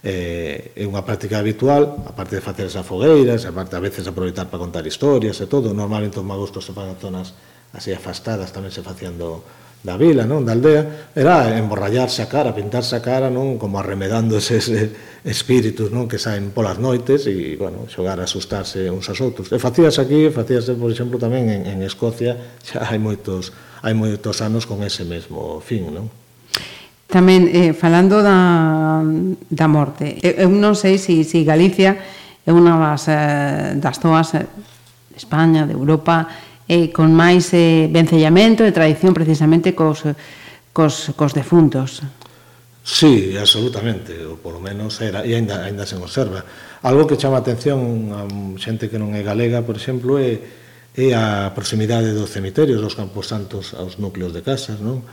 Eh, 0.00 0.72
é 0.78 0.84
unha 0.86 1.02
práctica 1.02 1.42
habitual, 1.42 2.06
a 2.06 2.14
parte 2.14 2.38
de 2.38 2.42
facer 2.44 2.70
esas 2.70 2.86
fogueiras, 2.86 3.44
a 3.44 3.52
parte 3.52 3.74
a 3.74 3.82
veces 3.82 4.06
aproveitar 4.06 4.46
para 4.46 4.62
contar 4.62 4.86
historias 4.86 5.36
e 5.42 5.50
todo, 5.50 5.74
normalmente 5.74 6.22
os 6.22 6.26
magostos 6.26 6.64
se 6.64 6.72
fan 6.72 6.94
en 6.94 6.98
zonas 7.02 7.34
así 7.74 7.92
afastadas, 7.92 8.54
tamén 8.54 8.70
se 8.72 8.80
facendo 8.80 9.42
da 9.82 9.94
vila, 9.94 10.26
non, 10.26 10.42
da 10.42 10.58
aldea, 10.58 11.14
era 11.14 11.54
emborrallarse 11.54 12.22
a 12.22 12.26
cara, 12.26 12.50
pintarse 12.50 12.98
a 12.98 13.02
cara, 13.02 13.30
non, 13.30 13.62
como 13.62 13.78
arremedando 13.78 14.34
eses 14.38 14.70
espíritus, 15.22 15.94
non, 15.94 16.10
que 16.10 16.18
saen 16.18 16.50
polas 16.50 16.82
noites 16.82 17.30
e, 17.30 17.54
bueno, 17.54 17.86
xogar 17.86 18.18
a 18.18 18.26
asustarse 18.26 18.90
uns 18.90 19.06
aos 19.06 19.22
outros. 19.22 19.50
E 19.54 19.58
facías 19.62 20.02
aquí, 20.02 20.34
facíase, 20.34 20.74
por 20.74 20.90
exemplo, 20.90 21.22
tamén 21.22 21.46
en, 21.46 21.62
en 21.70 21.78
Escocia, 21.86 22.58
xa 22.62 22.86
hai 22.90 22.98
moitos 22.98 23.54
hai 23.82 23.94
moitos 23.94 24.42
anos 24.42 24.66
con 24.66 24.82
ese 24.82 25.06
mesmo 25.06 25.62
fin, 25.62 25.94
non? 25.94 26.10
Tamén, 27.08 27.48
eh, 27.48 27.72
falando 27.72 28.20
da, 28.20 29.00
da 29.48 29.64
morte, 29.64 30.20
eu 30.20 30.52
non 30.52 30.76
sei 30.76 31.00
se 31.00 31.24
si, 31.24 31.40
si 31.40 31.40
Galicia 31.40 31.96
é 32.44 32.52
unha 32.52 32.76
das, 32.76 33.08
eh, 33.08 33.80
das 33.80 33.96
zoas 33.96 34.36
eh, 34.36 34.44
de 34.44 35.16
España, 35.16 35.64
de 35.64 35.72
Europa, 35.72 36.28
eh, 36.68 36.92
con 36.92 37.16
máis 37.16 37.48
eh, 37.56 37.88
vencellamento 37.88 38.60
e 38.60 38.76
tradición 38.76 39.16
precisamente 39.16 39.72
cos, 39.72 40.04
cos, 40.76 41.16
cos 41.16 41.32
defuntos. 41.32 42.04
Sí, 42.84 43.36
absolutamente, 43.40 44.12
ou 44.28 44.36
polo 44.36 44.60
menos 44.60 45.00
era, 45.00 45.24
e 45.24 45.32
ainda, 45.32 45.64
ainda 45.64 45.88
se 45.88 45.96
conserva. 45.96 46.44
Algo 46.84 47.08
que 47.08 47.16
chama 47.16 47.40
a 47.40 47.44
atención 47.44 48.12
a 48.12 48.28
xente 48.60 48.92
que 48.92 49.00
non 49.00 49.16
é 49.16 49.24
galega, 49.24 49.64
por 49.64 49.80
exemplo, 49.80 50.20
é, 50.20 50.40
é 50.92 51.16
a 51.16 51.56
proximidade 51.56 52.12
dos 52.12 52.28
cemiterios, 52.28 52.84
dos 52.84 52.92
campos 52.92 53.32
santos 53.32 53.72
aos 53.72 53.96
núcleos 53.96 54.36
de 54.36 54.44
casas, 54.44 54.80
non? 54.84 55.04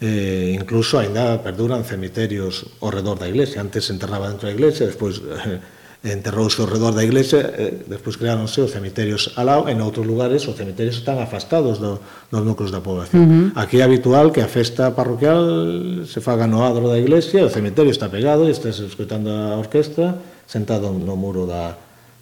eh, 0.00 0.56
incluso 0.56 0.98
ainda 0.98 1.44
perduran 1.44 1.84
cemiterios 1.84 2.64
ao 2.80 2.88
redor 2.88 3.20
da 3.20 3.28
iglesia. 3.28 3.60
Antes 3.60 3.84
se 3.84 3.92
enterraba 3.92 4.32
dentro 4.32 4.48
da 4.48 4.54
iglesia, 4.56 4.88
despois 4.88 5.20
eh, 5.20 5.60
enterrouse 6.00 6.56
ao 6.56 6.72
redor 6.72 6.96
da 6.96 7.04
iglesia, 7.04 7.52
eh, 7.52 7.84
despois 7.84 8.16
creáronse 8.16 8.64
os 8.64 8.72
cemiterios 8.72 9.36
al 9.36 9.52
lado, 9.52 9.68
en 9.68 9.84
outros 9.84 10.08
lugares 10.08 10.48
os 10.48 10.56
cemiterios 10.56 10.96
están 10.96 11.20
afastados 11.20 11.76
do, 11.76 12.00
dos 12.32 12.40
núcleos 12.40 12.72
da 12.72 12.80
población. 12.80 13.20
Uh 13.20 13.28
-huh. 13.28 13.60
Aquí 13.60 13.80
é 13.80 13.84
habitual 13.84 14.32
que 14.32 14.40
a 14.40 14.48
festa 14.48 14.96
parroquial 14.96 16.08
se 16.08 16.24
faga 16.24 16.48
no 16.48 16.64
adro 16.64 16.88
da 16.88 16.96
iglesia, 16.96 17.44
o 17.44 17.52
cemiterio 17.52 17.92
está 17.92 18.08
pegado, 18.08 18.48
e 18.48 18.52
estás 18.56 18.80
escutando 18.80 19.28
a 19.28 19.60
orquesta 19.60 20.16
sentado 20.48 20.88
no 20.88 21.14
muro 21.14 21.44
da, 21.44 21.76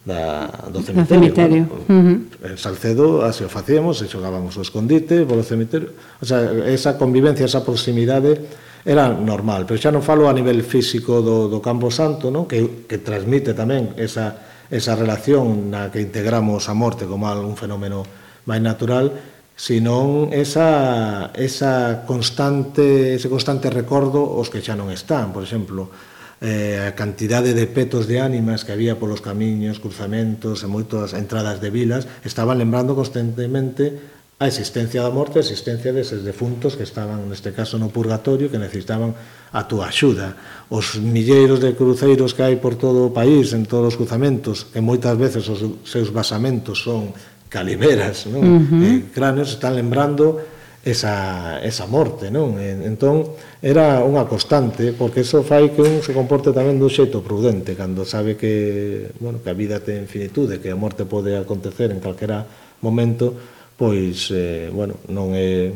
da, 0.05 0.47
do 0.71 0.81
cemiterio. 0.81 1.33
Cemiterio. 1.33 1.63
Bueno, 1.67 1.83
uh 1.85 2.47
eh, 2.47 2.53
-huh. 2.53 2.57
Salcedo, 2.57 3.25
así 3.25 3.43
o 3.43 3.49
facíamos, 3.51 3.99
e 4.01 4.07
xogábamos 4.07 4.55
o 4.57 4.61
escondite 4.63 5.27
polo 5.27 5.43
cemiterio. 5.43 5.91
O 6.19 6.25
sea, 6.25 6.49
esa 6.67 6.95
convivencia, 6.95 7.45
esa 7.45 7.63
proximidade 7.63 8.39
era 8.85 9.11
normal, 9.11 9.67
pero 9.67 9.75
xa 9.75 9.91
non 9.91 9.99
falo 10.01 10.31
a 10.31 10.33
nivel 10.33 10.63
físico 10.63 11.19
do, 11.19 11.51
do 11.51 11.59
Campo 11.59 11.91
Santo, 11.91 12.31
no? 12.31 12.47
Que, 12.47 12.87
que 12.87 13.03
transmite 13.03 13.51
tamén 13.51 13.91
esa, 13.99 14.39
esa 14.71 14.95
relación 14.95 15.67
na 15.67 15.91
que 15.91 15.99
integramos 15.99 16.71
a 16.71 16.73
morte 16.73 17.03
como 17.03 17.27
un 17.27 17.59
fenómeno 17.59 18.07
máis 18.47 18.63
natural, 18.63 19.11
senón 19.59 20.31
esa, 20.31 21.35
esa 21.35 22.07
constante, 22.07 23.19
ese 23.19 23.27
constante 23.27 23.67
recordo 23.67 24.23
os 24.23 24.47
que 24.47 24.63
xa 24.63 24.79
non 24.79 24.87
están, 24.87 25.35
por 25.35 25.43
exemplo, 25.43 25.91
eh, 26.39 26.87
a 26.87 26.95
cantidade 26.95 27.51
de 27.51 27.67
petos 27.67 28.07
de 28.07 28.23
ánimas 28.23 28.63
que 28.63 28.71
había 28.71 28.95
polos 28.95 29.19
camiños, 29.19 29.83
cruzamentos 29.83 30.63
e 30.63 30.67
moitas 30.71 31.11
entradas 31.11 31.59
de 31.59 31.67
vilas, 31.67 32.07
estaban 32.23 32.55
lembrando 32.55 32.95
constantemente 32.95 34.19
a 34.39 34.47
existencia 34.47 35.03
da 35.03 35.11
morte, 35.11 35.35
a 35.35 35.43
existencia 35.43 35.91
deses 35.91 36.23
defuntos 36.23 36.79
que 36.79 36.87
estaban, 36.87 37.27
neste 37.27 37.51
caso, 37.51 37.75
no 37.75 37.91
purgatorio, 37.91 38.47
que 38.47 38.55
necesitaban 38.55 39.11
a 39.51 39.67
túa 39.67 39.91
axuda. 39.91 40.39
Os 40.71 40.95
milleiros 40.95 41.59
de 41.59 41.75
cruceiros 41.75 42.31
que 42.31 42.47
hai 42.47 42.55
por 42.55 42.79
todo 42.79 43.11
o 43.11 43.11
país, 43.11 43.51
en 43.51 43.67
todos 43.67 43.91
os 43.91 43.99
cruzamentos, 43.99 44.63
que 44.63 44.79
moitas 44.79 45.19
veces 45.19 45.43
os 45.51 45.59
seus 45.83 46.15
basamentos 46.15 46.79
son 46.79 47.11
calimeras, 47.51 48.31
non? 48.31 48.39
Uh 48.39 48.61
-huh. 48.63 48.87
eh, 48.87 48.99
cráneos, 49.11 49.59
están 49.59 49.75
lembrando 49.75 50.39
esa, 50.83 51.59
esa 51.59 51.85
morte, 51.87 52.31
non? 52.31 52.55
E, 52.55 52.71
entón, 52.87 53.35
era 53.59 53.99
unha 53.99 54.23
constante, 54.23 54.95
porque 54.95 55.27
eso 55.27 55.43
fai 55.43 55.75
que 55.75 55.83
un 55.83 55.99
se 55.99 56.15
comporte 56.15 56.55
tamén 56.55 56.79
dun 56.79 56.87
xeito 56.87 57.19
prudente, 57.19 57.75
cando 57.75 58.07
sabe 58.07 58.39
que, 58.39 59.11
bueno, 59.19 59.43
que 59.43 59.51
a 59.51 59.57
vida 59.57 59.83
ten 59.83 60.07
finitude, 60.07 60.63
que 60.63 60.71
a 60.71 60.79
morte 60.79 61.03
pode 61.03 61.35
acontecer 61.35 61.91
en 61.91 61.99
calquera 61.99 62.47
momento, 62.79 63.35
pois, 63.75 64.31
eh, 64.31 64.71
bueno, 64.71 65.03
non 65.11 65.35
é, 65.35 65.75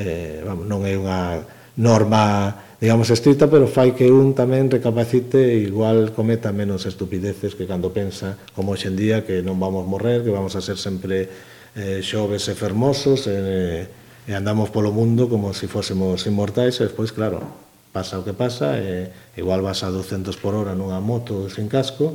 eh, 0.00 0.40
vamos, 0.48 0.64
non 0.64 0.88
é 0.88 0.96
unha 0.96 1.44
norma, 1.76 2.56
digamos, 2.80 3.12
estrita, 3.12 3.52
pero 3.52 3.68
fai 3.68 3.92
que 3.92 4.08
un 4.08 4.32
tamén 4.32 4.72
recapacite 4.72 5.36
e 5.36 5.68
igual 5.68 6.16
cometa 6.16 6.56
menos 6.56 6.88
estupideces 6.88 7.52
que 7.52 7.68
cando 7.68 7.92
pensa, 7.92 8.40
como 8.56 8.72
hoxendía, 8.72 9.28
que 9.28 9.44
non 9.44 9.60
vamos 9.60 9.84
morrer, 9.84 10.24
que 10.24 10.32
vamos 10.32 10.56
a 10.56 10.64
ser 10.64 10.80
sempre 10.80 11.28
eh, 11.76 12.02
xoves 12.02 12.48
e 12.48 12.54
fermosos 12.54 13.26
e, 13.26 13.86
e 14.26 14.32
andamos 14.34 14.70
polo 14.70 14.90
mundo 14.90 15.28
como 15.28 15.54
se 15.54 15.64
si 15.64 15.66
fósemos 15.66 16.26
inmortais 16.26 16.78
e 16.80 16.86
despois, 16.86 17.14
claro, 17.14 17.42
pasa 17.90 18.18
o 18.18 18.24
que 18.26 18.34
pasa 18.34 18.78
e 18.78 19.10
igual 19.38 19.62
vas 19.62 19.82
a 19.82 19.90
200 19.90 20.34
por 20.38 20.54
hora 20.54 20.78
nunha 20.78 21.02
moto 21.02 21.50
sen 21.50 21.66
casco 21.66 22.14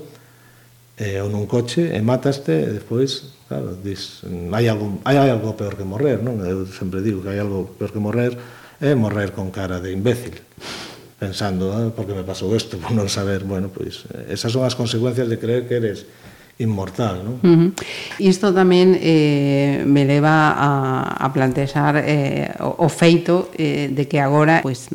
e, 0.96 1.20
ou 1.20 1.28
nun 1.28 1.44
coche 1.48 1.91
e 1.91 2.00
mataste 2.00 2.56
e 2.56 2.72
despois, 2.80 3.36
claro, 3.52 3.76
dis, 3.76 4.24
hai 4.56 4.72
algo, 4.72 5.04
hai 5.04 5.20
algo 5.20 5.56
peor 5.60 5.76
que 5.76 5.84
morrer, 5.84 6.24
non? 6.24 6.39
Eu 6.44 6.63
sempre 6.68 7.04
digo 7.04 7.20
que 7.20 7.36
hai 7.36 7.39
algo 7.44 7.76
peor 7.76 7.91
que 7.91 8.00
morrer 8.00 8.39
é 8.80 8.96
morrer 8.96 9.36
con 9.36 9.52
cara 9.52 9.84
de 9.84 9.91
imbécil 9.91 10.39
pensando, 11.20 11.72
ah, 11.72 11.91
por 11.96 12.06
que 12.06 12.13
me 12.13 12.24
pasou 12.24 12.56
isto, 12.56 12.78
por 12.82 12.96
non 12.96 13.12
saber, 13.12 13.44
bueno, 13.44 13.68
pois, 13.72 14.08
esas 14.32 14.52
son 14.52 14.63
as 14.63 14.76
consecuencias 14.76 15.28
de 15.28 15.36
creer 15.39 15.68
que 15.68 15.76
eres 15.80 16.08
inmortal. 16.58 17.24
Non? 17.24 17.36
Uh 17.44 17.56
-huh. 17.56 17.70
Isto 18.24 18.56
tamén 18.56 18.96
eh, 18.96 19.84
me 19.84 20.08
leva 20.08 20.56
a, 20.56 20.70
a 21.20 21.28
plantexar 21.34 22.00
eh, 22.00 22.52
o, 22.63 22.86
o 22.86 22.88
feito 22.88 23.52
eh, 23.60 23.91
de 23.91 24.08
que 24.08 24.24
agora 24.24 24.63
pois, 24.63 24.88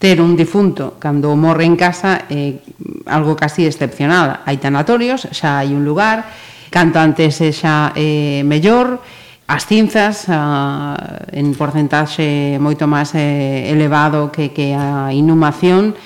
ter 0.00 0.18
un 0.18 0.34
difunto 0.34 0.96
cando 0.98 1.36
morre 1.36 1.68
en 1.68 1.76
casa 1.76 2.24
é 2.26 2.56
eh, 2.56 3.06
algo 3.06 3.36
casi 3.36 3.68
excepcional. 3.68 4.42
Hai 4.48 4.58
tanatorios, 4.58 5.28
xa 5.30 5.62
hai 5.62 5.70
un 5.70 5.86
lugar, 5.86 6.26
canto 6.74 6.98
antes 6.98 7.38
xa 7.54 7.94
é 7.94 8.40
eh, 8.40 8.42
mellor, 8.42 8.98
As 9.50 9.66
cinzas 9.66 10.30
a, 10.30 11.26
en 11.34 11.58
porcentaxe 11.58 12.54
moito 12.62 12.86
máis 12.86 13.10
eh, 13.18 13.66
elevado 13.74 14.30
que, 14.30 14.54
que 14.54 14.78
a 14.78 15.10
inhumación. 15.10 15.98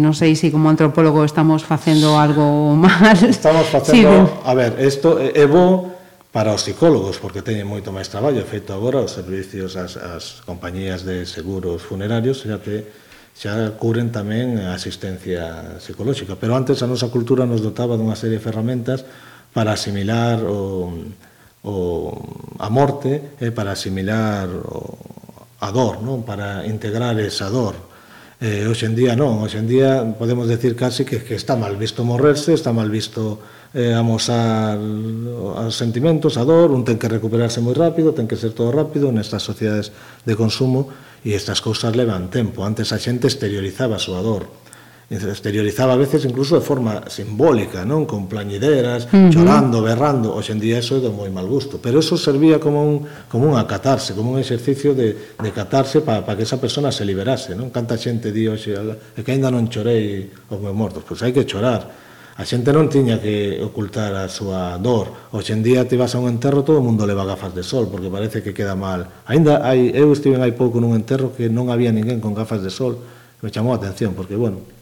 non 0.00 0.16
sei 0.16 0.32
se 0.32 0.48
si 0.48 0.52
como 0.52 0.72
antropólogo 0.72 1.20
estamos 1.20 1.60
facendo 1.60 2.16
algo 2.16 2.72
mal. 2.88 3.20
Estamos 3.20 3.68
facendo, 3.68 4.24
sí, 4.24 4.48
a 4.48 4.52
ver, 4.56 4.80
isto 4.80 5.20
é 5.20 5.44
bo 5.44 5.92
para 6.32 6.56
os 6.56 6.64
psicólogos 6.64 7.20
porque 7.20 7.44
teñen 7.44 7.68
moito 7.68 7.92
máis 7.92 8.08
traballo. 8.08 8.40
Feito 8.48 8.72
agora 8.72 9.04
os 9.04 9.12
servicios 9.12 9.76
as, 9.76 10.00
as 10.00 10.40
compañías 10.48 11.04
de 11.04 11.28
seguros 11.28 11.84
funerarios 11.84 12.48
xa 12.48 12.64
que 12.64 12.88
xa 13.36 13.76
cubren 13.76 14.08
tamén 14.08 14.56
a 14.56 14.72
asistencia 14.72 15.76
psicolóxica. 15.84 16.40
Pero 16.40 16.56
antes 16.56 16.80
a 16.80 16.88
nosa 16.88 17.12
cultura 17.12 17.44
nos 17.44 17.60
dotaba 17.60 18.00
dunha 18.00 18.16
serie 18.16 18.40
de 18.40 18.44
ferramentas 18.44 19.04
para 19.52 19.76
asimilar 19.76 20.40
o, 20.48 20.88
o, 21.66 22.14
a 22.62 22.70
morte 22.70 23.34
é 23.42 23.50
para 23.50 23.74
asimilar 23.74 24.46
o, 24.46 24.96
a 25.58 25.68
dor, 25.74 25.98
non? 25.98 26.22
para 26.22 26.62
integrar 26.64 27.18
esa 27.18 27.50
dor. 27.50 27.74
Eh, 28.38 28.68
hoxe 28.68 28.86
en 28.86 28.94
día 28.94 29.16
non, 29.16 29.42
hoxe 29.42 29.58
en 29.58 29.66
día 29.66 30.04
podemos 30.14 30.46
decir 30.46 30.76
casi 30.76 31.02
que, 31.08 31.24
que 31.24 31.34
está 31.34 31.56
mal 31.58 31.74
visto 31.74 32.04
morrerse, 32.06 32.52
está 32.52 32.70
mal 32.70 32.92
visto 32.92 33.40
eh, 33.72 33.96
amosar 33.96 34.76
os 34.78 35.74
sentimentos, 35.74 36.36
a 36.36 36.44
dor, 36.44 36.70
un 36.70 36.84
ten 36.84 37.00
que 37.00 37.10
recuperarse 37.10 37.58
moi 37.64 37.74
rápido, 37.74 38.14
ten 38.14 38.28
que 38.28 38.38
ser 38.38 38.54
todo 38.54 38.70
rápido 38.70 39.10
nestas 39.10 39.42
sociedades 39.42 39.90
de 40.22 40.34
consumo 40.36 40.92
e 41.26 41.34
estas 41.34 41.64
cousas 41.64 41.96
levan 41.96 42.30
tempo. 42.30 42.62
Antes 42.62 42.94
a 42.94 43.00
xente 43.00 43.26
exteriorizaba 43.26 43.96
a 43.96 44.04
súa 44.04 44.20
dor, 44.20 44.46
exteriorizaba 45.08 45.92
a 45.92 45.96
veces 45.96 46.24
incluso 46.24 46.58
de 46.58 46.66
forma 46.66 47.06
simbólica, 47.06 47.86
non 47.86 48.10
con 48.10 48.26
plañideras, 48.26 49.06
uh 49.06 49.14
-huh. 49.14 49.30
chorando, 49.30 49.78
berrando. 49.78 50.34
Hoxe 50.34 50.50
en 50.50 50.58
día 50.58 50.82
eso 50.82 50.98
é 50.98 51.00
de 51.00 51.14
moi 51.14 51.30
mal 51.30 51.46
gusto, 51.46 51.78
pero 51.78 52.02
eso 52.02 52.18
servía 52.18 52.58
como 52.58 52.82
un 52.82 53.06
como 53.30 53.46
unha 53.46 53.62
catarse, 53.70 54.18
como 54.18 54.34
un 54.34 54.42
exercicio 54.42 54.98
de, 54.98 55.38
de 55.38 55.50
catarse 55.54 56.02
para 56.02 56.26
pa 56.26 56.34
que 56.34 56.42
esa 56.42 56.58
persona 56.58 56.90
se 56.90 57.06
liberase, 57.06 57.54
non? 57.54 57.70
Canta 57.70 57.94
xente 57.94 58.34
di 58.34 58.50
hoxe 58.50 58.74
é 58.74 59.20
que 59.22 59.30
aínda 59.30 59.46
non 59.46 59.70
chorei 59.70 60.26
os 60.50 60.58
meus 60.58 60.74
mortos, 60.74 61.06
pois 61.06 61.22
hai 61.22 61.30
que 61.30 61.46
chorar. 61.46 61.86
A 62.36 62.44
xente 62.44 62.74
non 62.74 62.90
tiña 62.90 63.22
que 63.22 63.62
ocultar 63.62 64.10
a 64.12 64.26
súa 64.26 64.74
dor. 64.82 65.30
Hoxe 65.30 65.54
en 65.54 65.62
día 65.62 65.86
te 65.86 65.94
vas 65.94 66.12
a 66.12 66.20
un 66.20 66.26
enterro, 66.26 66.66
todo 66.66 66.82
o 66.82 66.84
mundo 66.84 67.06
leva 67.06 67.22
gafas 67.22 67.54
de 67.54 67.62
sol, 67.62 67.86
porque 67.86 68.10
parece 68.10 68.42
que 68.42 68.50
queda 68.50 68.74
mal. 68.74 69.22
Ainda 69.30 69.62
hai, 69.62 69.94
eu 69.94 70.10
estive 70.10 70.34
hai 70.42 70.50
pouco 70.50 70.82
nun 70.82 70.98
enterro 70.98 71.30
que 71.30 71.46
non 71.46 71.70
había 71.70 71.94
ninguén 71.94 72.18
con 72.18 72.34
gafas 72.34 72.58
de 72.58 72.74
sol, 72.74 72.98
me 73.40 73.54
chamou 73.54 73.72
a 73.72 73.80
atención, 73.80 74.12
porque, 74.12 74.36
bueno, 74.36 74.75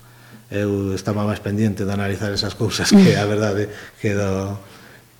eu 0.52 0.92
estaba 0.92 1.24
máis 1.24 1.40
pendiente 1.40 1.84
de 1.84 1.92
analizar 1.92 2.32
esas 2.32 2.52
cousas 2.52 2.90
que 2.92 3.16
a 3.16 3.24
verdade 3.24 3.68
que 4.00 4.12
do, 4.12 4.58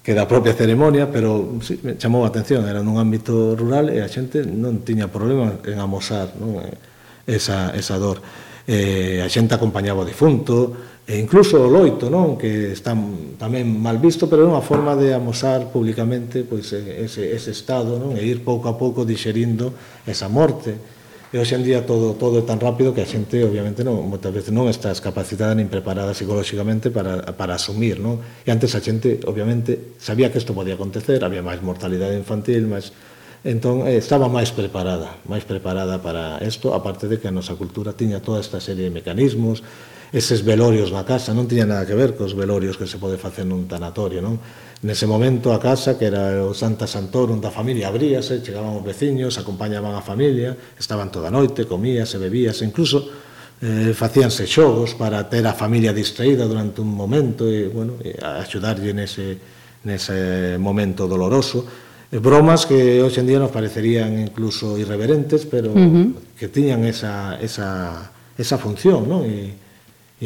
que 0.05 0.13
da 0.13 0.29
propia 0.29 0.53
ceremonia, 0.53 1.09
pero 1.09 1.57
sí, 1.65 1.81
me 1.81 1.97
chamou 1.97 2.25
a 2.25 2.31
atención, 2.31 2.69
era 2.69 2.85
nun 2.85 3.01
ámbito 3.01 3.57
rural 3.57 3.89
e 3.89 4.05
a 4.05 4.09
xente 4.09 4.45
non 4.45 4.85
tiña 4.85 5.09
problema 5.09 5.57
en 5.65 5.81
amosar 5.81 6.37
non? 6.37 6.61
Eh, 6.61 6.77
esa, 7.25 7.73
esa 7.73 7.97
dor. 7.97 8.21
Eh, 8.69 9.25
a 9.25 9.29
xente 9.33 9.57
acompañaba 9.57 10.05
o 10.05 10.09
difunto, 10.09 10.77
e 11.05 11.21
incluso 11.21 11.61
o 11.61 11.69
loito, 11.69 12.09
non? 12.09 12.41
que 12.41 12.73
está 12.73 12.97
tamén 13.37 13.69
mal 13.69 14.01
visto, 14.01 14.25
pero 14.25 14.45
é 14.45 14.49
unha 14.49 14.65
forma 14.65 14.97
de 14.97 15.13
amosar 15.13 15.69
publicamente 15.69 16.49
pois, 16.49 16.73
eh, 16.73 17.05
ese, 17.05 17.29
ese 17.33 17.53
estado 17.53 18.01
non? 18.01 18.17
e 18.17 18.25
ir 18.25 18.41
pouco 18.41 18.73
a 18.73 18.77
pouco 18.77 19.05
dixerindo 19.05 19.73
esa 20.09 20.33
morte 20.33 20.94
E 21.35 21.39
hoxe 21.43 21.59
en 21.59 21.67
día 21.67 21.83
todo, 21.83 22.15
todo 22.15 22.39
é 22.39 22.47
tan 22.47 22.63
rápido 22.63 22.95
que 22.95 23.03
a 23.03 23.11
xente, 23.11 23.43
obviamente, 23.43 23.83
non, 23.83 24.07
moitas 24.07 24.31
veces 24.31 24.55
non 24.55 24.71
estás 24.71 25.03
capacitada 25.03 25.51
nin 25.51 25.67
preparada 25.67 26.15
psicolóxicamente 26.15 26.95
para, 26.95 27.35
para 27.35 27.59
asumir, 27.59 27.99
non? 27.99 28.23
E 28.47 28.55
antes 28.55 28.79
a 28.79 28.79
xente, 28.79 29.19
obviamente, 29.27 29.99
sabía 29.99 30.31
que 30.31 30.39
isto 30.39 30.55
podía 30.55 30.79
acontecer, 30.79 31.27
había 31.27 31.43
máis 31.43 31.59
mortalidade 31.59 32.15
infantil, 32.15 32.71
máis... 32.71 32.95
Entón, 33.43 33.83
eh, 33.83 33.99
estaba 33.99 34.31
máis 34.31 34.55
preparada, 34.55 35.19
máis 35.27 35.43
preparada 35.43 35.99
para 35.99 36.39
isto, 36.47 36.71
aparte 36.71 37.11
de 37.11 37.19
que 37.19 37.27
a 37.27 37.35
nosa 37.35 37.59
cultura 37.59 37.99
tiña 37.99 38.23
toda 38.23 38.39
esta 38.39 38.63
serie 38.63 38.87
de 38.87 38.95
mecanismos, 38.95 39.67
eses 40.15 40.47
velorios 40.47 40.95
na 40.95 41.03
casa, 41.03 41.35
non 41.35 41.51
tiña 41.51 41.67
nada 41.67 41.83
que 41.83 41.99
ver 41.99 42.15
cos 42.15 42.39
velorios 42.39 42.79
que 42.79 42.87
se 42.87 43.03
pode 43.03 43.19
facer 43.19 43.43
nun 43.43 43.67
tanatorio, 43.67 44.23
non? 44.23 44.39
Nese 44.87 45.11
momento 45.11 45.51
a 45.51 45.59
casa, 45.59 45.99
que 45.99 46.07
era 46.07 46.39
o 46.47 46.55
Santa 46.55 46.87
Santorum 46.87 47.43
da 47.43 47.51
familia, 47.51 47.91
abríase, 47.91 48.39
chegaban 48.39 48.79
os 48.79 48.87
veciños, 48.87 49.35
acompañaban 49.43 49.91
a 49.99 50.07
familia, 50.07 50.55
estaban 50.79 51.11
toda 51.11 51.29
a 51.29 51.35
noite, 51.35 51.67
comíase, 51.67 52.23
bebíase, 52.23 52.63
incluso 52.63 53.11
eh, 53.59 53.91
facíanse 53.91 54.47
xogos 54.47 54.95
para 54.95 55.27
ter 55.27 55.43
a 55.51 55.55
familia 55.57 55.91
distraída 55.91 56.47
durante 56.47 56.79
un 56.79 56.95
momento 56.95 57.51
e, 57.51 57.67
bueno, 57.67 57.99
e 57.99 58.15
axudarlle 58.15 58.95
nese, 58.95 59.35
nese 59.83 60.55
momento 60.63 61.11
doloroso 61.11 61.67
eh, 62.15 62.23
bromas 62.23 62.71
que 62.71 63.03
hoxe 63.03 63.19
en 63.19 63.27
día 63.27 63.43
nos 63.43 63.51
parecerían 63.51 64.15
incluso 64.23 64.79
irreverentes, 64.79 65.43
pero 65.43 65.75
uh 65.75 65.81
-huh. 65.81 66.39
que 66.39 66.47
tiñan 66.47 66.87
esa, 66.87 67.35
esa, 67.43 68.15
esa 68.39 68.57
función, 68.63 69.11
non? 69.11 69.27
E, 69.27 69.64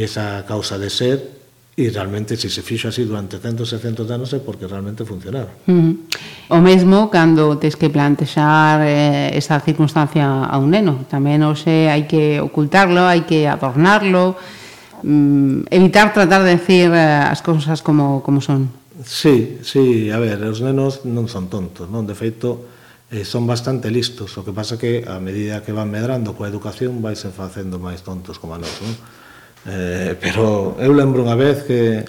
esa 0.03 0.45
causa 0.47 0.79
de 0.79 0.91
ser 0.91 1.39
e 1.79 1.95
realmente 1.95 2.35
se 2.35 2.51
se 2.51 2.59
fixo 2.67 2.91
así 2.91 3.07
durante 3.07 3.39
100 3.39 3.63
600 3.63 4.11
anos 4.11 4.35
é 4.35 4.43
porque 4.43 4.67
realmente 4.67 5.07
funcionaba. 5.07 5.55
Mm. 5.71 6.11
O 6.51 6.59
mesmo 6.59 7.07
cando 7.07 7.55
tes 7.55 7.79
que 7.79 7.87
plantexar 7.87 8.83
eh, 8.83 9.31
esa 9.39 9.63
circunstancia 9.63 10.27
a 10.27 10.59
un 10.59 10.75
neno, 10.75 11.07
tamén 11.07 11.39
hoxe 11.47 11.87
hai 11.87 12.11
que 12.11 12.43
ocultarlo, 12.43 13.07
hai 13.07 13.23
que 13.23 13.47
adornarlo, 13.47 14.35
mm, 15.07 15.71
evitar 15.71 16.11
tratar 16.11 16.43
de 16.43 16.59
decir 16.59 16.91
eh, 16.91 17.31
as 17.31 17.47
cousas 17.47 17.79
como, 17.79 18.27
como 18.27 18.43
son. 18.43 18.75
Sí, 19.07 19.63
sí, 19.63 20.11
a 20.11 20.19
ver, 20.19 20.43
os 20.43 20.59
nenos 20.59 21.07
non 21.07 21.31
son 21.31 21.47
tontos, 21.47 21.87
non? 21.87 22.03
De 22.03 22.19
feito, 22.19 22.67
eh, 23.15 23.23
son 23.23 23.47
bastante 23.47 23.87
listos, 23.95 24.35
o 24.35 24.43
que 24.43 24.51
pasa 24.51 24.75
que 24.75 25.07
a 25.07 25.23
medida 25.23 25.63
que 25.63 25.71
van 25.71 25.87
medrando 25.87 26.35
coa 26.35 26.51
educación 26.51 26.99
vais 26.99 27.23
facendo 27.23 27.79
máis 27.79 28.03
tontos 28.03 28.43
como 28.43 28.59
a 28.59 28.61
nós, 28.61 28.75
non? 28.83 29.18
Eh, 29.69 30.17
pero 30.17 30.81
eu 30.81 30.97
lembro 30.97 31.21
unha 31.21 31.37
vez 31.37 31.61
que, 31.69 32.01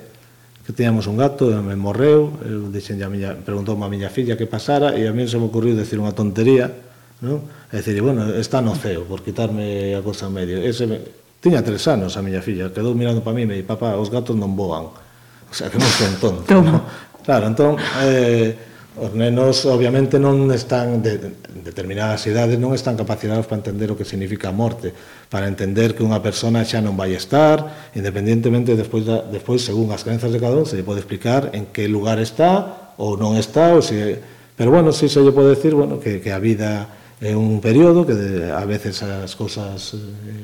que 0.63 0.71
teñamos 0.71 1.11
un 1.11 1.19
gato 1.19 1.51
e 1.51 1.59
me 1.59 1.75
morreu, 1.75 2.39
eu 2.47 2.71
dixen 2.71 2.95
a 3.03 3.11
miña, 3.11 3.35
preguntou 3.35 3.75
a 3.75 3.91
miña 3.91 4.07
filla 4.07 4.39
que 4.39 4.47
pasara 4.47 4.95
e 4.95 5.03
a 5.03 5.11
mí 5.11 5.27
se 5.27 5.35
me 5.35 5.51
ocurriu 5.51 5.75
decir 5.75 5.99
unha 5.99 6.15
tontería, 6.15 6.71
non? 7.19 7.43
E 7.67 7.83
dicir, 7.83 7.99
bueno, 7.99 8.31
está 8.31 8.63
no 8.63 8.71
ceo, 8.79 9.03
por 9.03 9.19
quitarme 9.27 9.91
a 9.91 9.99
cosa 9.99 10.31
en 10.31 10.39
medio. 10.39 10.55
Ese 10.63 10.87
me... 10.87 11.03
Tiña 11.43 11.59
tres 11.59 11.83
anos 11.91 12.15
a 12.15 12.23
miña 12.23 12.39
filla, 12.39 12.71
quedou 12.71 12.95
mirando 12.95 13.19
para 13.19 13.35
mí 13.35 13.43
e 13.43 13.49
me 13.51 13.55
di, 13.59 13.63
papá, 13.67 13.99
os 13.99 14.07
gatos 14.07 14.39
non 14.39 14.55
voan. 14.55 14.87
O 14.87 15.53
sea, 15.53 15.67
que 15.67 15.75
non 15.75 15.91
son 15.91 16.15
tontos, 16.15 16.47
non? 16.63 16.79
Claro, 17.27 17.51
entón, 17.51 17.75
eh, 18.07 18.55
Os 18.99 19.15
nenos 19.15 19.63
obviamente 19.63 20.19
non 20.19 20.51
están 20.51 20.99
de, 20.99 21.15
en 21.23 21.63
determinadas 21.63 22.19
idades 22.27 22.59
non 22.59 22.75
están 22.75 22.99
capacitados 22.99 23.47
para 23.47 23.63
entender 23.63 23.87
o 23.87 23.95
que 23.95 24.03
significa 24.03 24.51
a 24.51 24.55
morte, 24.55 24.91
para 25.31 25.47
entender 25.47 25.95
que 25.95 26.03
unha 26.03 26.19
persona 26.19 26.67
xa 26.67 26.83
non 26.83 26.99
vai 26.99 27.15
estar, 27.15 27.91
independentemente 27.95 28.75
despois 28.75 29.07
da, 29.07 29.23
despois 29.23 29.63
según 29.63 29.95
as 29.95 30.03
crenzas 30.03 30.35
de 30.35 30.39
cada 30.43 30.59
un 30.59 30.67
se 30.67 30.75
lle 30.75 30.83
pode 30.83 30.99
explicar 30.99 31.55
en 31.55 31.71
que 31.71 31.87
lugar 31.87 32.19
está 32.19 32.91
ou 32.99 33.15
non 33.15 33.39
está, 33.39 33.71
ou 33.71 33.79
se 33.79 34.19
pero 34.59 34.75
bueno, 34.75 34.91
si 34.91 35.07
se 35.07 35.23
lle 35.23 35.31
pode 35.31 35.55
decir, 35.55 35.71
bueno, 35.71 36.03
que 36.03 36.19
que 36.19 36.35
a 36.35 36.39
vida 36.43 36.99
é 37.19 37.35
un 37.35 37.59
período 37.59 38.07
que 38.07 38.15
de, 38.15 38.51
a 38.51 38.63
veces 38.63 39.03
as 39.03 39.35
cousas 39.35 39.95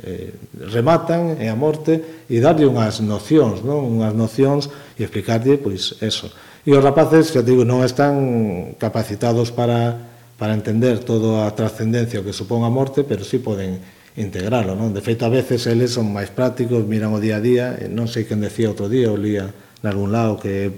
eh, 0.04 0.32
eh 0.32 0.34
rematan 0.72 1.40
e 1.40 1.48
a 1.48 1.56
morte 1.56 2.24
e 2.28 2.40
darlle 2.44 2.68
unhas 2.68 3.00
nocións, 3.00 3.64
non? 3.64 3.84
Unhas 4.00 4.16
nocións 4.16 4.72
e 4.96 5.04
explicarlle 5.04 5.56
pois 5.60 6.00
eso. 6.04 6.32
E 6.66 6.74
os 6.74 6.82
rapaces, 6.82 7.30
que 7.30 7.46
digo, 7.46 7.62
non 7.62 7.86
están 7.86 8.74
capacitados 8.82 9.54
para, 9.54 10.02
para 10.42 10.58
entender 10.58 10.98
toda 11.06 11.46
a 11.46 11.54
trascendencia 11.54 12.26
que 12.26 12.34
supón 12.34 12.66
a 12.66 12.74
morte, 12.74 13.06
pero 13.06 13.22
sí 13.22 13.38
poden 13.38 13.78
integralo, 14.18 14.74
non? 14.74 14.90
De 14.90 15.06
feito, 15.06 15.30
a 15.30 15.32
veces 15.32 15.70
eles 15.70 15.94
son 15.94 16.10
máis 16.10 16.34
prácticos, 16.34 16.82
miran 16.90 17.14
o 17.14 17.22
día 17.22 17.38
a 17.38 17.44
día, 17.44 17.78
non 17.94 18.10
sei 18.10 18.26
quen 18.26 18.42
decía 18.42 18.74
outro 18.74 18.90
día, 18.90 19.14
o 19.14 19.18
lía 19.20 19.54
algún 19.86 20.10
lado 20.10 20.42
que 20.42 20.74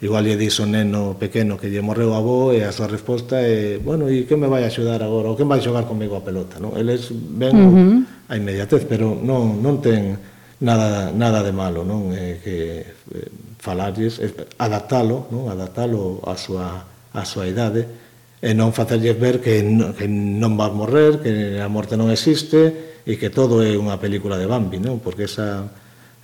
igual 0.00 0.24
lle 0.24 0.40
dixo 0.40 0.64
un 0.64 0.72
neno 0.72 1.20
pequeno 1.20 1.60
que 1.60 1.68
lle 1.68 1.84
morreu 1.84 2.16
a 2.16 2.24
avó 2.24 2.56
e 2.56 2.64
a 2.64 2.72
súa 2.72 2.88
resposta 2.88 3.44
é, 3.44 3.76
bueno, 3.76 4.08
e 4.08 4.24
que 4.24 4.40
me 4.40 4.48
vai 4.48 4.64
axudar 4.64 5.04
agora? 5.04 5.28
Ou 5.28 5.36
quen 5.36 5.52
vai 5.52 5.60
xogar 5.60 5.84
comigo 5.84 6.16
a 6.16 6.24
pelota? 6.24 6.56
Non? 6.56 6.72
Eles 6.80 7.12
ven 7.12 7.52
uh 7.52 7.68
-huh. 7.68 7.94
a 8.28 8.40
inmediatez, 8.40 8.88
pero 8.88 9.12
non, 9.12 9.60
non 9.60 9.84
ten 9.84 10.16
nada, 10.64 11.12
nada 11.12 11.44
de 11.44 11.52
malo, 11.52 11.84
non? 11.84 12.12
É 12.16 12.40
que 12.40 12.88
eh, 13.12 13.43
falarlles, 13.64 14.20
adaptalo, 14.60 15.32
non? 15.32 15.48
adaptalo 15.48 16.20
a 16.28 16.36
súa, 16.36 16.84
a 17.16 17.22
súa 17.24 17.48
idade, 17.48 17.88
e 18.44 18.52
non 18.52 18.76
facerlles 18.76 19.16
ver 19.16 19.40
que 19.40 19.64
non, 19.64 19.96
que 19.96 20.04
non 20.04 20.52
vas 20.60 20.68
morrer, 20.76 21.24
que 21.24 21.56
a 21.56 21.68
morte 21.72 21.96
non 21.96 22.12
existe 22.12 23.00
e 23.08 23.16
que 23.16 23.32
todo 23.32 23.64
é 23.64 23.72
unha 23.72 23.96
película 23.96 24.36
de 24.36 24.44
Bambi, 24.44 24.76
non? 24.76 25.00
Porque 25.00 25.24
esa, 25.24 25.64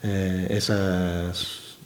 eh, 0.04 0.52
esas 0.52 1.80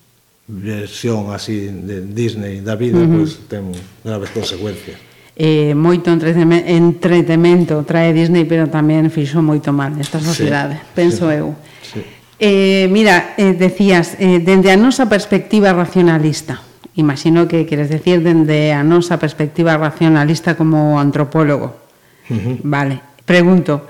versión 0.50 1.32
así 1.32 1.70
de 1.70 2.02
Disney 2.02 2.60
da 2.60 2.74
vida, 2.74 2.98
uh 2.98 3.06
-huh. 3.06 3.22
pois 3.22 3.38
pues, 3.38 3.48
ten 3.48 3.70
graves 4.02 4.34
consecuencias. 4.34 4.98
Eh, 5.34 5.74
moito 5.74 6.10
entretemento 6.14 7.82
trae 7.82 8.14
Disney, 8.14 8.46
pero 8.46 8.70
tamén 8.70 9.10
fixo 9.10 9.42
moito 9.42 9.74
mal 9.74 9.94
nesta 9.94 10.18
sociedade, 10.18 10.78
sí, 10.78 10.86
penso 10.94 11.30
sí. 11.30 11.38
eu. 11.38 11.54
Sí. 11.82 12.02
Eh, 12.38 12.88
mira, 12.90 13.34
eh, 13.38 13.54
decías, 13.54 14.16
eh, 14.18 14.42
dende 14.42 14.74
a 14.74 14.76
nosa 14.76 15.06
perspectiva 15.06 15.70
racionalista, 15.70 16.62
imagino 16.98 17.46
que 17.46 17.66
queres 17.66 17.86
decir 17.88 18.26
dende 18.26 18.74
a 18.74 18.82
nosa 18.82 19.22
perspectiva 19.22 19.78
racionalista 19.78 20.58
como 20.58 20.98
antropólogo. 20.98 21.78
Uh 22.26 22.34
-huh. 22.34 22.56
Vale, 22.66 23.00
pregunto, 23.22 23.86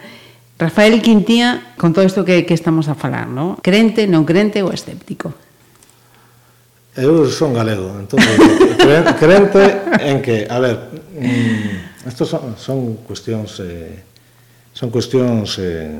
Rafael 0.59 1.01
Quintía, 1.01 1.75
con 1.77 1.93
todo 1.93 2.05
isto 2.05 2.25
que, 2.25 2.45
que 2.45 2.55
estamos 2.55 2.89
a 2.89 2.95
falar, 2.95 3.27
no? 3.29 3.57
crente, 3.65 4.07
non 4.07 4.29
crente 4.29 4.61
ou 4.61 4.71
escéptico? 4.71 5.33
Eu 6.95 7.27
son 7.27 7.51
galego, 7.57 7.91
entón, 7.99 8.23
crente 9.23 9.65
en 9.99 10.23
que, 10.23 10.47
a 10.47 10.63
ver, 10.63 10.77
mm, 11.19 12.07
estos 12.07 12.29
son, 12.31 12.55
son 12.55 13.03
cuestións, 13.03 13.59
eh, 13.65 14.05
son 14.71 14.95
cuestións 14.95 15.59
eh, 15.59 15.99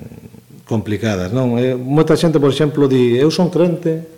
complicadas, 0.65 1.33
non? 1.33 1.61
Eh, 1.61 1.77
moita 1.77 2.17
xente, 2.17 2.41
por 2.41 2.49
exemplo, 2.49 2.89
di, 2.89 3.21
eu 3.21 3.29
son 3.29 3.53
crente, 3.53 4.15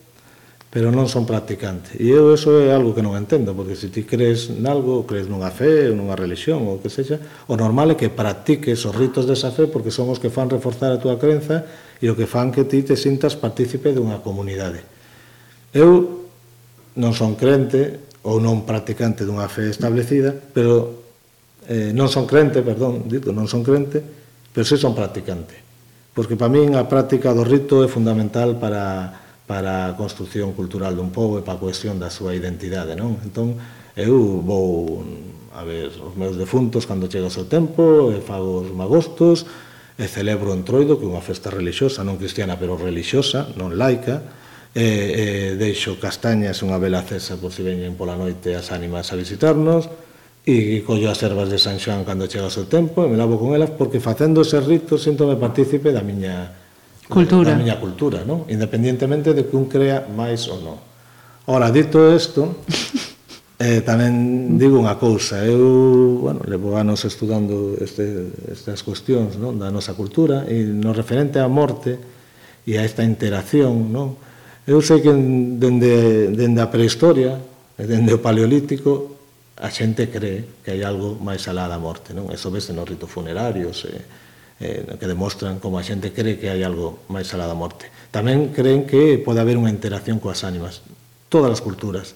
pero 0.71 0.93
non 0.93 1.09
son 1.09 1.25
practicante. 1.25 1.97
E 1.97 2.13
eu 2.13 2.37
eso 2.37 2.53
é 2.61 2.69
algo 2.69 2.93
que 2.93 3.01
non 3.01 3.17
entendo, 3.17 3.57
porque 3.57 3.75
se 3.75 3.89
ti 3.89 4.05
crees 4.05 4.53
nalgo, 4.53 5.09
crees 5.09 5.27
nunha 5.27 5.49
fe, 5.49 5.91
ou 5.91 5.97
nunha 5.97 6.15
religión, 6.15 6.69
ou 6.69 6.79
que 6.79 6.93
sexa, 6.93 7.17
o 7.49 7.57
normal 7.57 7.93
é 7.93 7.99
que 7.99 8.13
practiques 8.13 8.85
os 8.85 8.95
ritos 8.95 9.25
desa 9.25 9.51
fe, 9.51 9.67
porque 9.67 9.89
son 9.89 10.13
os 10.13 10.21
que 10.21 10.29
fan 10.29 10.53
reforzar 10.53 10.93
a 10.93 11.01
túa 11.01 11.19
crenza 11.19 11.65
e 11.99 12.07
o 12.07 12.15
que 12.15 12.29
fan 12.31 12.53
que 12.53 12.69
ti 12.69 12.85
te 12.85 12.95
sintas 12.95 13.35
partícipe 13.35 13.91
dunha 13.97 14.23
comunidade. 14.23 14.85
Eu 15.73 16.29
non 16.95 17.17
son 17.17 17.35
crente 17.35 18.21
ou 18.23 18.39
non 18.39 18.63
practicante 18.69 19.27
dunha 19.27 19.51
fe 19.51 19.73
establecida, 19.73 20.31
pero 20.31 21.03
eh, 21.67 21.91
non 21.91 22.07
son 22.07 22.29
crente, 22.29 22.63
perdón, 22.63 23.11
dito, 23.11 23.35
non 23.35 23.51
son 23.51 23.67
crente, 23.67 23.99
pero 24.55 24.63
sí 24.63 24.79
son 24.79 24.95
practicante 24.95 25.65
porque 26.16 26.33
para 26.33 26.48
min 26.48 26.72
a 26.81 26.88
práctica 26.88 27.37
do 27.37 27.44
rito 27.44 27.85
é 27.85 27.88
fundamental 27.92 28.57
para 28.57 29.20
para 29.46 29.92
a 29.92 29.94
construción 29.94 30.57
cultural 30.57 30.96
dun 30.96 31.14
pobo 31.14 31.38
e 31.38 31.44
para 31.44 31.55
a 31.55 31.62
cohesión 31.62 32.02
da 32.02 32.11
súa 32.11 32.35
identidade, 32.35 32.98
non? 32.98 33.20
Entón, 33.22 33.61
eu 33.94 34.42
vou 34.42 35.05
a 35.55 35.62
ver 35.62 35.92
os 35.92 36.18
meus 36.18 36.35
defuntos 36.35 36.88
cando 36.88 37.07
chega 37.07 37.31
o 37.31 37.33
seu 37.33 37.46
tempo, 37.46 38.11
e 38.11 38.18
fago 38.18 38.66
os 38.66 38.74
magostos, 38.74 39.46
e 39.94 40.05
celebro 40.11 40.50
o 40.50 40.57
entroido, 40.59 40.98
que 40.98 41.07
é 41.07 41.09
unha 41.09 41.22
festa 41.22 41.48
religiosa, 41.48 42.02
non 42.02 42.18
cristiana, 42.18 42.59
pero 42.59 42.74
religiosa, 42.74 43.55
non 43.55 43.79
laica, 43.79 44.20
e, 44.74 44.83
e 44.83 45.24
deixo 45.57 45.96
castañas 45.96 46.61
unha 46.66 46.76
vela 46.83 47.07
cesa 47.07 47.38
por 47.38 47.55
si 47.55 47.62
veñen 47.62 47.94
pola 47.94 48.18
noite 48.18 48.59
as 48.59 48.74
ánimas 48.74 49.09
a 49.12 49.16
visitarnos, 49.16 49.87
e 50.47 50.87
collo 50.87 51.11
as 51.11 51.19
ervas 51.27 51.51
de 51.51 51.59
San 51.59 51.83
Xoán 51.83 52.07
cando 52.07 52.31
chega 52.31 52.47
o 52.47 52.55
seu 52.55 52.71
tempo 52.71 53.03
e 53.03 53.11
me 53.11 53.19
lavo 53.19 53.35
con 53.35 53.51
elas 53.59 53.75
porque 53.75 53.99
facendo 53.99 54.47
ese 54.47 54.63
rito 54.63 54.95
síntome 54.95 55.35
partícipe 55.35 55.91
da 55.91 56.07
miña 56.07 56.55
cultura. 57.11 57.51
da 57.51 57.59
miña 57.59 57.83
cultura, 57.83 58.23
non? 58.23 58.47
Independientemente 58.47 59.35
de 59.35 59.43
que 59.43 59.59
un 59.59 59.67
crea 59.67 60.07
máis 60.07 60.47
ou 60.47 60.63
non. 60.63 60.79
Ora, 61.51 61.75
dito 61.75 61.99
isto, 62.15 62.63
eh, 63.59 63.83
tamén 63.83 64.55
digo 64.55 64.79
unha 64.79 64.95
cousa, 65.03 65.43
eu, 65.43 66.23
bueno, 66.23 66.39
levo 66.47 66.79
anos 66.79 67.03
estudando 67.03 67.75
este, 67.83 68.31
estas 68.47 68.87
cuestións 68.87 69.35
non? 69.35 69.59
da 69.59 69.75
nosa 69.75 69.99
cultura 69.99 70.47
e 70.47 70.63
no 70.63 70.95
referente 70.95 71.43
á 71.43 71.51
morte 71.51 71.99
e 72.63 72.79
a 72.79 72.87
esta 72.87 73.03
interacción, 73.03 73.91
non? 73.91 74.15
Eu 74.63 74.79
sei 74.79 75.03
que 75.03 75.11
dende, 75.11 76.31
dende 76.31 76.63
a 76.63 76.71
prehistoria, 76.71 77.35
dende 77.83 78.15
o 78.15 78.23
paleolítico, 78.23 79.15
a 79.57 79.69
xente 79.73 80.12
cree 80.12 80.61
que 80.61 80.77
hai 80.77 80.85
algo 80.85 81.16
máis 81.16 81.49
alá 81.49 81.64
da 81.64 81.81
morte, 81.81 82.12
non? 82.12 82.29
Eso 82.29 82.53
vese 82.53 82.77
nos 82.77 82.85
ritos 82.85 83.09
funerarios, 83.09 83.88
eh, 83.88 84.05
eh, 84.61 84.85
que 85.01 85.09
demostran 85.09 85.57
como 85.57 85.81
a 85.81 85.85
xente 85.85 86.12
cree 86.12 86.37
que 86.37 86.53
hai 86.53 86.61
algo 86.61 87.09
máis 87.09 87.33
alá 87.33 87.49
da 87.49 87.57
morte. 87.57 87.88
Tamén 88.12 88.53
creen 88.53 88.85
que 88.85 89.16
pode 89.16 89.40
haber 89.40 89.57
unha 89.57 89.73
interacción 89.73 90.21
coas 90.21 90.45
ánimas. 90.45 90.85
Todas 91.33 91.57
as 91.57 91.64
culturas 91.64 92.12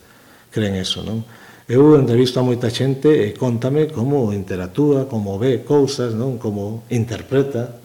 creen 0.53 0.77
eso, 0.77 1.01
non? 1.01 1.25
Eu 1.65 1.97
entrevisto 1.97 2.43
a 2.43 2.45
moita 2.45 2.69
xente 2.69 3.09
e 3.09 3.33
contame 3.33 3.89
como 3.89 4.37
interactúa, 4.37 5.09
como 5.09 5.41
ve 5.41 5.65
cousas, 5.65 6.13
non? 6.13 6.37
Como 6.37 6.85
interpreta. 6.93 7.81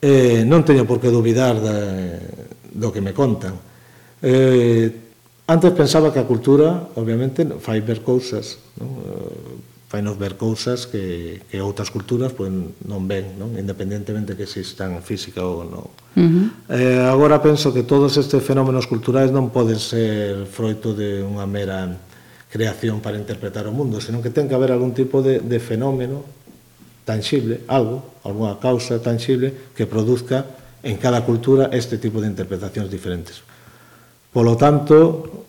Eh, 0.00 0.40
non 0.48 0.64
teño 0.64 0.88
por 0.88 1.04
que 1.04 1.12
dubidar 1.12 1.60
da, 1.60 1.76
do 2.72 2.88
que 2.88 3.04
me 3.04 3.12
contan. 3.12 3.60
Eh, 4.24 5.03
Antes 5.44 5.72
pensaba 5.76 6.08
que 6.08 6.18
a 6.18 6.24
cultura, 6.24 6.88
obviamente, 6.96 7.44
fai 7.60 7.84
ver 7.84 8.00
cousas, 8.00 8.56
non? 8.80 8.88
Eh, 8.88 9.74
fai 9.94 10.02
nos 10.02 10.18
ver 10.18 10.34
cousas 10.34 10.90
que, 10.90 11.46
que 11.46 11.62
outras 11.62 11.86
culturas 11.86 12.34
pues, 12.34 12.50
non 12.50 13.06
ven, 13.06 13.38
non? 13.38 13.54
independentemente 13.54 14.34
que 14.34 14.42
se 14.42 14.58
están 14.58 14.98
física 15.06 15.46
ou 15.46 15.62
non. 15.62 15.86
Uh 16.18 16.18
-huh. 16.18 16.46
eh, 16.74 17.06
agora 17.06 17.38
penso 17.38 17.70
que 17.70 17.86
todos 17.86 18.18
estes 18.18 18.42
fenómenos 18.42 18.90
culturais 18.90 19.30
non 19.30 19.54
poden 19.54 19.78
ser 19.78 20.50
froito 20.50 20.98
de 20.98 21.22
unha 21.22 21.46
mera 21.46 21.94
creación 22.50 22.98
para 22.98 23.14
interpretar 23.14 23.70
o 23.70 23.72
mundo, 23.74 24.02
senón 24.02 24.18
que 24.18 24.34
ten 24.34 24.50
que 24.50 24.58
haber 24.58 24.74
algún 24.74 24.98
tipo 24.98 25.22
de, 25.22 25.38
de 25.38 25.58
fenómeno 25.62 26.26
tangible, 27.06 27.62
algo, 27.70 28.18
alguna 28.26 28.58
causa 28.58 28.98
tangible 28.98 29.54
que 29.78 29.86
produzca 29.86 30.42
en 30.82 30.98
cada 30.98 31.22
cultura 31.22 31.70
este 31.70 32.02
tipo 32.02 32.18
de 32.18 32.26
interpretacións 32.26 32.90
diferentes. 32.90 33.46
Polo 34.34 34.58
tanto, 34.58 35.46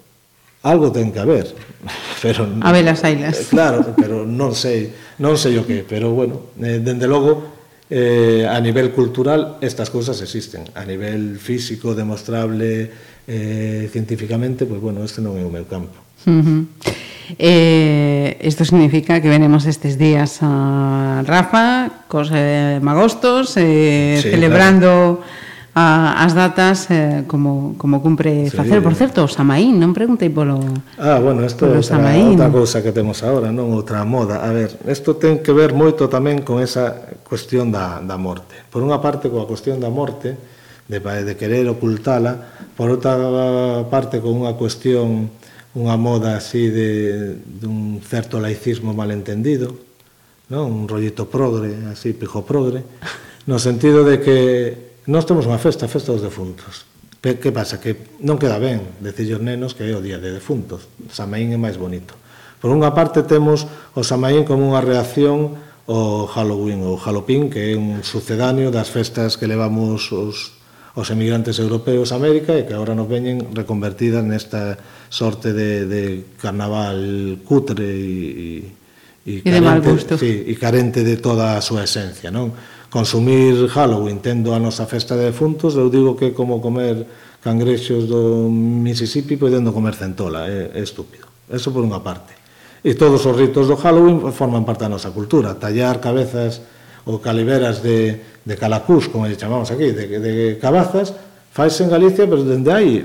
algo 0.62 0.94
ten 0.94 1.10
que 1.10 1.18
haber. 1.18 1.50
Pero, 2.22 2.46
a 2.62 2.72
ver 2.72 2.86
as 2.90 3.02
ailas. 3.04 3.50
Claro, 3.50 3.94
pero 3.94 4.26
non 4.26 4.54
sei, 4.54 4.90
non 5.22 5.38
sei 5.38 5.62
o 5.62 5.66
que, 5.66 5.86
pero 5.86 6.10
bueno, 6.10 6.58
eh, 6.58 6.82
dende 6.82 7.06
logo, 7.06 7.54
eh, 7.86 8.50
a 8.50 8.58
nivel 8.58 8.90
cultural 8.98 9.62
estas 9.62 9.94
cousas 9.94 10.18
existen. 10.26 10.66
A 10.74 10.82
nivel 10.90 11.38
físico, 11.38 11.94
demostrable, 11.94 12.90
eh, 13.30 13.86
científicamente, 13.94 14.66
pois 14.66 14.82
pues, 14.82 14.90
bueno, 14.90 15.06
este 15.06 15.22
non 15.22 15.38
é 15.38 15.46
o 15.46 15.54
meu 15.54 15.70
campo. 15.70 15.94
Uh 16.26 16.42
-huh. 16.42 16.62
Eh, 17.38 18.42
isto 18.42 18.66
significa 18.66 19.22
que 19.22 19.30
venemos 19.30 19.70
estes 19.70 20.02
días 20.02 20.42
a 20.42 21.22
Rafa, 21.30 22.06
cos 22.10 22.34
eh, 22.34 22.82
magostos, 22.82 23.54
eh, 23.58 24.18
sí, 24.18 24.34
celebrando... 24.34 25.22
Claro 25.22 25.45
a, 25.76 26.24
as 26.24 26.32
datas 26.32 26.88
eh, 26.88 27.28
como, 27.28 27.76
como 27.78 28.00
cumpre 28.02 28.50
sí. 28.50 28.56
facer. 28.56 28.80
Por 28.80 28.96
certo, 28.96 29.28
o 29.28 29.30
Samaín, 29.30 29.76
non 29.76 29.92
preguntei 29.92 30.32
polo 30.32 30.64
Ah, 30.96 31.20
bueno, 31.20 31.44
isto 31.44 31.68
é 31.68 31.76
outra 31.76 32.48
cousa 32.48 32.80
que 32.80 32.96
temos 32.96 33.20
agora, 33.28 33.52
non 33.52 33.76
outra 33.76 34.08
moda. 34.08 34.40
A 34.40 34.56
ver, 34.56 34.72
isto 34.88 35.20
ten 35.20 35.44
que 35.44 35.52
ver 35.52 35.76
moito 35.76 36.08
tamén 36.08 36.48
con 36.48 36.64
esa 36.64 37.12
cuestión 37.28 37.76
da, 37.76 38.00
da 38.00 38.16
morte. 38.16 38.56
Por 38.72 38.88
unha 38.88 39.04
parte, 39.04 39.28
coa 39.28 39.44
cuestión 39.44 39.84
da 39.84 39.92
morte, 39.92 40.40
de, 40.88 41.04
de 41.04 41.34
querer 41.36 41.68
ocultala, 41.68 42.72
por 42.80 42.88
outra 42.88 43.20
parte, 43.92 44.24
con 44.24 44.32
unha 44.32 44.56
cuestión 44.56 45.28
unha 45.76 46.00
moda 46.00 46.40
así 46.40 46.72
de, 46.72 47.36
dun 47.36 48.00
certo 48.00 48.40
laicismo 48.40 48.96
malentendido, 48.96 49.76
non? 50.48 50.72
un 50.72 50.88
rollito 50.88 51.28
progre, 51.28 51.92
así 51.92 52.16
pijo 52.16 52.48
progre, 52.48 52.80
no 53.44 53.60
sentido 53.60 54.08
de 54.08 54.24
que 54.24 54.40
Nós 55.06 55.26
temos 55.30 55.46
unha 55.46 55.62
festa, 55.62 55.86
a 55.86 55.92
festa 55.92 56.10
dos 56.10 56.26
defuntos. 56.26 56.90
Pe, 57.22 57.38
que 57.38 57.54
pasa? 57.54 57.78
Que 57.78 58.18
non 58.26 58.42
queda 58.42 58.58
ben 58.58 58.98
decir 59.02 59.30
os 59.34 59.42
nenos 59.42 59.78
que 59.78 59.86
é 59.86 59.94
o 59.94 60.02
día 60.02 60.18
de 60.18 60.34
defuntos. 60.34 60.90
Samaín 61.14 61.54
é 61.54 61.60
máis 61.62 61.78
bonito. 61.78 62.18
Por 62.58 62.74
unha 62.74 62.90
parte 62.94 63.22
temos 63.22 63.70
o 63.94 64.02
Samaín 64.02 64.46
como 64.50 64.66
unha 64.66 64.82
reacción 64.82 65.54
ao 65.86 66.26
Halloween 66.26 66.82
ou 66.82 66.98
Halloween, 66.98 67.54
que 67.54 67.74
é 67.74 67.78
un 67.78 68.02
sucedáneo 68.02 68.74
das 68.74 68.90
festas 68.90 69.38
que 69.38 69.46
levamos 69.46 70.10
os, 70.10 70.58
os 70.98 71.08
emigrantes 71.14 71.62
europeos 71.62 72.10
a 72.10 72.18
América 72.18 72.58
e 72.58 72.66
que 72.66 72.74
agora 72.74 72.98
nos 72.98 73.06
veñen 73.06 73.54
reconvertidas 73.54 74.26
nesta 74.26 74.82
sorte 75.14 75.54
de, 75.54 75.86
de 75.86 76.02
carnaval 76.42 76.98
cutre 77.46 77.86
e, 77.86 78.74
e, 79.22 79.30
e, 79.30 79.46
carente, 79.46 79.54
de 79.54 79.62
mal 79.62 79.82
gusto. 79.86 80.18
Sí, 80.18 80.50
e 80.50 80.54
carente 80.58 81.06
de 81.06 81.22
toda 81.22 81.58
a 81.58 81.62
súa 81.62 81.86
esencia, 81.86 82.34
non? 82.34 82.50
consumir 82.96 83.68
Halloween 83.68 84.24
tendo 84.24 84.56
a 84.56 84.60
nosa 84.64 84.88
festa 84.88 85.20
de 85.20 85.28
defuntos, 85.28 85.76
eu 85.76 85.92
digo 85.92 86.16
que 86.16 86.32
como 86.32 86.64
comer 86.64 87.04
cangrexos 87.44 88.08
do 88.08 88.48
Mississippi 88.48 89.36
pois 89.36 89.52
podendo 89.52 89.76
comer 89.76 90.00
centola, 90.00 90.48
é, 90.48 90.72
é 90.72 90.80
estúpido. 90.80 91.28
Eso 91.52 91.76
por 91.76 91.84
unha 91.84 92.00
parte. 92.00 92.32
E 92.88 92.96
todos 92.96 93.28
os 93.28 93.36
ritos 93.36 93.68
do 93.68 93.76
Halloween 93.76 94.32
forman 94.32 94.64
parte 94.64 94.88
da 94.88 94.96
nosa 94.96 95.12
cultura, 95.12 95.60
tallar 95.60 96.00
cabezas 96.00 96.64
ou 97.04 97.20
caliveras 97.20 97.84
de, 97.84 98.40
de 98.48 98.56
calacús, 98.56 99.12
como 99.12 99.28
lle 99.28 99.36
chamamos 99.36 99.76
aquí, 99.76 99.92
de, 99.92 100.16
de 100.16 100.56
cabazas, 100.56 101.12
faise 101.52 101.84
en 101.84 101.92
Galicia, 101.92 102.24
pero 102.24 102.48
dende 102.48 102.72
hai 102.72 103.04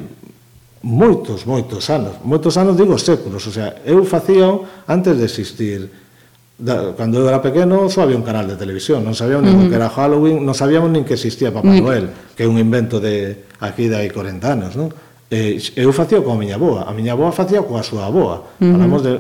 moitos, 0.87 1.51
moitos 1.51 1.91
anos, 1.91 2.23
moitos 2.23 2.55
anos 2.55 2.79
digo 2.79 2.95
séculos, 2.95 3.43
o 3.43 3.51
sea, 3.51 3.83
eu 3.83 4.07
facía 4.07 4.55
antes 4.87 5.19
de 5.19 5.27
existir 5.27 5.91
Da, 6.61 6.93
cando 6.93 7.17
eu 7.17 7.25
era 7.25 7.41
pequeno 7.41 7.89
só 7.89 8.05
había 8.05 8.21
un 8.21 8.23
canal 8.23 8.45
de 8.45 8.53
televisión, 8.53 9.01
non 9.01 9.17
sabíamos 9.17 9.49
uh 9.49 9.57
-huh. 9.57 9.69
que 9.73 9.77
era 9.81 9.89
Halloween, 9.89 10.45
non 10.45 10.53
sabíamos 10.53 10.93
nin 10.93 11.09
que 11.09 11.17
existía 11.17 11.49
Papá 11.49 11.73
uh 11.73 11.81
-huh. 11.81 11.81
Noel, 11.81 12.07
que 12.37 12.45
é 12.45 12.49
un 12.49 12.61
invento 12.61 13.01
de 13.01 13.49
aquí 13.65 13.89
de 13.89 13.97
hai 13.97 14.13
40 14.13 14.45
anos, 14.45 14.77
non? 14.77 14.93
E 15.33 15.57
eu 15.57 15.89
facía 15.97 16.21
coa 16.21 16.37
miña 16.37 16.61
boa, 16.61 16.85
a 16.85 16.93
miña 16.93 17.17
boa 17.17 17.33
facía 17.33 17.65
coa 17.65 17.81
súa 17.81 18.13
boa. 18.13 18.45
Uh 18.61 18.69
-huh. 18.69 18.73
Falamos 18.77 19.01
de 19.01 19.13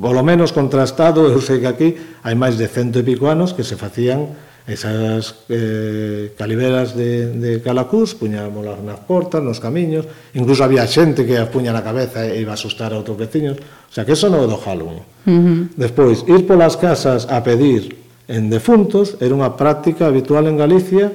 polo 0.00 0.24
menos 0.24 0.56
contrastado, 0.56 1.28
eu 1.34 1.44
sei 1.44 1.60
que 1.60 1.68
aquí 1.68 1.88
hai 2.24 2.32
máis 2.32 2.56
de 2.56 2.64
cento 2.64 2.96
e 2.96 3.04
pico 3.04 3.28
anos 3.28 3.52
que 3.52 3.60
se 3.60 3.76
facían 3.76 4.32
esas 4.72 5.46
eh, 5.48 6.32
caliveras 6.38 6.94
de, 6.94 7.32
de 7.32 7.60
calacús 7.60 8.14
puñámolas 8.14 8.78
nas 8.82 9.02
portas, 9.02 9.42
nos 9.42 9.58
camiños, 9.58 10.06
incluso 10.34 10.62
había 10.62 10.86
xente 10.86 11.26
que 11.26 11.38
as 11.38 11.50
puña 11.50 11.74
na 11.74 11.82
cabeza 11.82 12.22
e 12.22 12.38
iba 12.38 12.54
a 12.54 12.58
asustar 12.58 12.94
a 12.94 13.00
outros 13.00 13.18
veciños, 13.18 13.58
o 13.58 13.92
sea 13.92 14.06
que 14.06 14.14
eso 14.14 14.30
non 14.30 14.42
é 14.42 14.48
do 14.48 14.58
Halloween. 14.58 15.02
Uh 15.26 15.30
-huh. 15.30 15.60
Despois, 15.74 16.22
ir 16.30 16.46
polas 16.46 16.78
casas 16.78 17.26
a 17.26 17.42
pedir 17.42 17.98
en 18.30 18.46
defuntos 18.46 19.18
era 19.18 19.34
unha 19.34 19.58
práctica 19.58 20.06
habitual 20.06 20.46
en 20.46 20.54
Galicia 20.54 21.10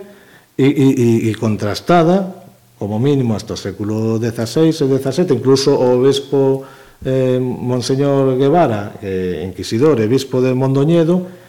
e, 0.60 0.68
e, 0.68 0.88
e, 0.96 1.08
e 1.28 1.32
contrastada, 1.40 2.44
como 2.76 3.00
mínimo, 3.00 3.40
hasta 3.40 3.56
o 3.56 3.60
século 3.60 4.20
XVI 4.20 4.76
e 4.76 4.86
XVII, 5.00 5.32
incluso 5.32 5.72
o 5.72 5.96
obispo 5.96 6.68
eh, 7.04 7.40
Monseñor 7.40 8.36
Guevara, 8.36 9.00
eh, 9.00 9.48
inquisidor 9.48 10.00
e 10.04 10.08
bispo 10.12 10.44
de 10.44 10.52
Mondoñedo, 10.52 11.45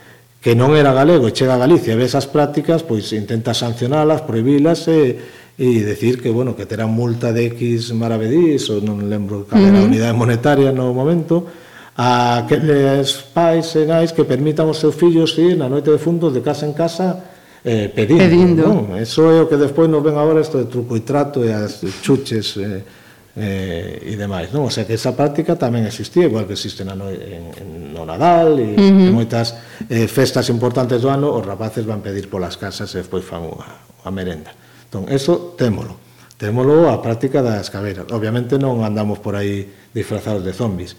que 0.47 0.55
non 0.55 0.79
era 0.79 0.95
galego, 0.95 1.27
e 1.27 1.35
chega 1.35 1.59
a 1.59 1.63
Galicia 1.67 1.91
e 1.91 1.99
ve 1.99 2.07
esas 2.07 2.31
prácticas, 2.31 2.87
pois 2.87 3.11
intenta 3.11 3.51
sancionalas, 3.51 4.23
prohibilas 4.23 4.87
e, 4.87 5.19
e 5.59 5.83
decir 5.83 6.23
que, 6.23 6.31
bueno, 6.31 6.55
que 6.55 6.71
terá 6.71 6.87
multa 6.87 7.35
de 7.35 7.51
X 7.51 7.91
maravedís, 7.91 8.71
ou 8.71 8.79
non 8.79 9.11
lembro 9.11 9.43
cal 9.51 9.59
era 9.59 9.83
a 9.83 9.91
unidade 9.91 10.15
monetaria 10.15 10.71
no 10.71 10.95
momento, 10.95 11.51
a 11.99 12.47
aqueles 12.47 13.27
pais 13.35 13.75
e 13.75 13.91
nais 13.91 14.15
que 14.15 14.23
permitan 14.23 14.71
os 14.71 14.79
seus 14.79 14.95
fillos 14.95 15.35
ir 15.35 15.59
na 15.59 15.67
noite 15.67 15.91
de 15.91 15.99
fundos 15.99 16.31
de 16.31 16.47
casa 16.47 16.63
en 16.63 16.79
casa 16.79 17.27
eh, 17.67 17.91
pedindo. 17.91 18.23
pedindo. 18.23 18.63
Non? 18.71 18.95
Eso 19.03 19.27
é 19.27 19.43
o 19.43 19.51
que 19.51 19.59
despois 19.59 19.91
nos 19.91 19.99
ven 19.99 20.15
agora 20.15 20.39
isto 20.39 20.63
de 20.63 20.71
truco 20.71 20.95
e 20.95 21.03
trato 21.03 21.43
e 21.43 21.51
as 21.51 21.83
chuches... 22.07 22.55
Eh, 22.63 23.06
eh, 23.37 24.01
e 24.01 24.17
demais, 24.17 24.49
non? 24.49 24.65
O 24.65 24.73
sea, 24.73 24.89
que 24.89 24.97
esa 24.97 25.13
práctica 25.13 25.61
tamén 25.61 25.85
existía, 25.85 26.25
igual 26.25 26.49
que 26.49 26.57
existe 26.57 26.89
na 26.89 26.97
no, 26.97 27.13
en, 27.13 27.53
en, 27.53 27.69
no 27.93 28.09
Nadal 28.09 28.57
e 28.57 28.73
uh 28.73 28.81
-huh. 28.81 29.09
en 29.09 29.13
moitas 29.13 29.61
eh, 29.93 30.09
festas 30.09 30.49
importantes 30.49 31.05
do 31.05 31.13
ano, 31.13 31.29
os 31.29 31.45
rapaces 31.45 31.85
van 31.85 32.01
pedir 32.01 32.33
polas 32.33 32.57
casas 32.57 32.89
e 32.97 33.05
despois 33.05 33.21
fan 33.21 33.45
unha, 33.45 33.69
unha 34.01 34.13
merenda. 34.13 34.57
Entón, 34.89 35.13
eso 35.13 35.53
témolo. 35.53 36.01
Témolo 36.41 36.89
a 36.89 37.01
práctica 37.01 37.45
das 37.45 37.69
caveiras. 37.69 38.09
Obviamente 38.13 38.57
non 38.57 38.81
andamos 38.81 39.21
por 39.21 39.37
aí 39.37 39.69
disfrazados 39.93 40.41
de 40.41 40.57
zombis. 40.57 40.97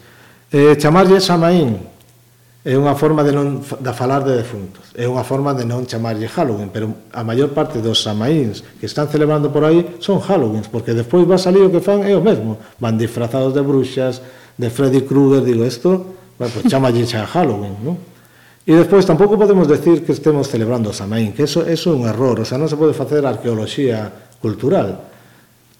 Eh, 0.54 0.78
chamarlle 0.78 1.18
Samaín, 1.18 1.97
É 2.66 2.74
unha 2.74 2.98
forma 2.98 3.22
de 3.22 3.30
non 3.30 3.62
da 3.78 3.94
falar 3.94 4.26
de 4.26 4.34
defuntos. 4.34 4.90
É 4.98 5.06
unha 5.06 5.22
forma 5.22 5.54
de 5.54 5.62
non 5.62 5.86
chamarlle 5.86 6.26
Halloween, 6.26 6.74
pero 6.74 6.90
a 7.14 7.22
maior 7.22 7.54
parte 7.54 7.78
dos 7.78 8.02
samaíns 8.02 8.66
que 8.82 8.90
están 8.90 9.06
celebrando 9.06 9.54
por 9.54 9.62
aí 9.62 9.96
son 10.02 10.18
Halloweens, 10.18 10.66
porque 10.66 10.90
despois 10.90 11.22
va 11.22 11.38
salir 11.38 11.62
o 11.62 11.70
que 11.70 11.78
fan 11.78 12.02
é 12.02 12.18
o 12.18 12.20
mesmo. 12.20 12.58
Van 12.82 12.98
disfrazados 12.98 13.54
de 13.54 13.62
bruxas, 13.62 14.20
de 14.58 14.68
Freddy 14.74 15.06
Krueger, 15.06 15.46
digo 15.46 15.62
isto, 15.62 16.18
bueno, 16.34 16.50
pues 16.50 16.66
chamalle 16.66 17.06
xa 17.06 17.24
Halloween, 17.30 17.78
non? 17.78 17.96
E 18.68 18.76
despois 18.76 19.06
tampouco 19.08 19.40
podemos 19.40 19.64
decir 19.64 20.04
que 20.04 20.12
estemos 20.12 20.50
celebrando 20.52 20.90
o 20.90 20.92
Samaín, 20.92 21.32
que 21.32 21.48
eso, 21.48 21.64
eso 21.64 21.88
é 21.88 21.96
un 21.96 22.04
error, 22.04 22.42
o 22.42 22.44
sea, 22.44 22.60
non 22.60 22.68
se 22.68 22.76
pode 22.76 22.92
facer 22.92 23.24
arqueoloxía 23.24 24.36
cultural. 24.44 25.07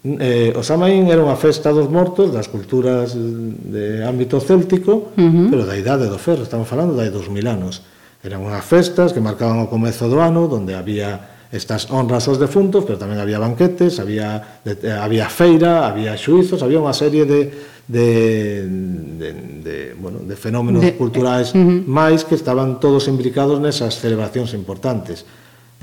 Eh, 0.05 0.55
o 0.55 0.63
Samaín 0.63 1.11
era 1.11 1.19
unha 1.19 1.35
festa 1.35 1.75
dos 1.75 1.91
mortos 1.91 2.31
das 2.31 2.47
culturas 2.47 3.19
de 3.19 4.07
ámbito 4.07 4.39
céltico, 4.39 5.11
uh 5.11 5.19
-huh. 5.19 5.51
pero 5.51 5.67
da 5.67 5.75
idade 5.75 6.07
do 6.07 6.23
ferro, 6.23 6.47
estamos 6.47 6.71
falando 6.71 6.95
de 6.95 7.11
2000 7.11 7.43
anos. 7.51 7.83
Eran 8.23 8.47
unhas 8.47 8.63
festas 8.63 9.11
que 9.11 9.19
marcaban 9.19 9.59
o 9.59 9.67
comezo 9.67 10.07
do 10.07 10.23
ano, 10.23 10.47
onde 10.47 10.79
había 10.79 11.35
estas 11.51 11.91
honras 11.91 12.31
aos 12.31 12.39
defuntos, 12.39 12.87
pero 12.87 12.95
tamén 12.95 13.19
había 13.19 13.43
banquetes, 13.43 13.99
había, 13.99 14.63
de, 14.63 14.79
eh, 14.87 14.95
había 14.95 15.27
feira, 15.27 15.91
había 15.91 16.15
xuizos, 16.15 16.63
había 16.63 16.79
unha 16.79 16.95
serie 16.95 17.27
de, 17.27 17.51
de, 17.89 18.09
de, 19.19 19.29
de, 19.67 19.77
bueno, 19.99 20.23
de 20.23 20.37
fenómenos 20.39 20.85
de, 20.85 20.95
culturais 20.95 21.51
eh, 21.51 21.59
uh 21.59 21.65
-huh. 21.65 21.79
máis 21.91 22.23
que 22.23 22.39
estaban 22.39 22.79
todos 22.79 23.11
imbricados 23.11 23.59
nesas 23.59 23.99
celebracións 23.99 24.55
importantes. 24.55 25.27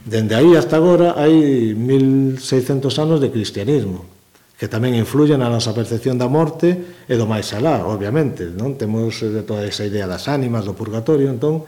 Dende 0.05 0.37
aí 0.37 0.53
hasta 0.53 0.77
agora 0.77 1.17
hai 1.17 1.73
1600 1.73 2.93
anos 3.01 3.17
de 3.17 3.33
cristianismo, 3.33 4.05
que 4.53 4.69
tamén 4.69 4.93
influyen 4.93 5.41
na 5.41 5.49
nosa 5.49 5.73
percepción 5.73 6.21
da 6.21 6.29
morte 6.29 6.77
e 7.09 7.17
do 7.17 7.25
máis 7.25 7.49
alá, 7.57 7.81
obviamente, 7.89 8.53
non? 8.53 8.77
Temos 8.77 9.25
eh, 9.25 9.33
de 9.33 9.41
toda 9.41 9.65
esa 9.65 9.81
idea 9.81 10.05
das 10.05 10.29
ánimas, 10.29 10.61
do 10.61 10.77
purgatorio, 10.77 11.25
entón, 11.33 11.65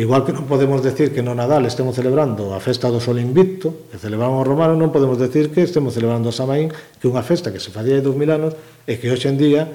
igual 0.00 0.24
que 0.24 0.32
non 0.32 0.48
podemos 0.48 0.80
decir 0.80 1.12
que 1.12 1.20
no 1.20 1.36
Nadal 1.36 1.68
estemos 1.68 1.92
celebrando 1.92 2.56
a 2.56 2.58
festa 2.64 2.88
do 2.88 3.04
Sol 3.04 3.20
Invicto, 3.20 3.92
que 3.92 4.00
celebramos 4.00 4.40
os 4.40 4.48
romanos, 4.48 4.80
non 4.80 4.88
podemos 4.88 5.20
decir 5.20 5.52
que 5.52 5.60
estemos 5.60 5.92
celebrando 5.92 6.32
a 6.32 6.34
Samaín, 6.34 6.72
que 6.72 7.04
é 7.04 7.12
unha 7.12 7.20
festa 7.20 7.52
que 7.52 7.60
se 7.60 7.68
facía 7.68 8.00
hai 8.00 8.04
2000 8.04 8.32
anos 8.32 8.56
e 8.88 8.96
que 8.96 9.12
hoxe 9.12 9.28
en 9.28 9.36
día 9.36 9.68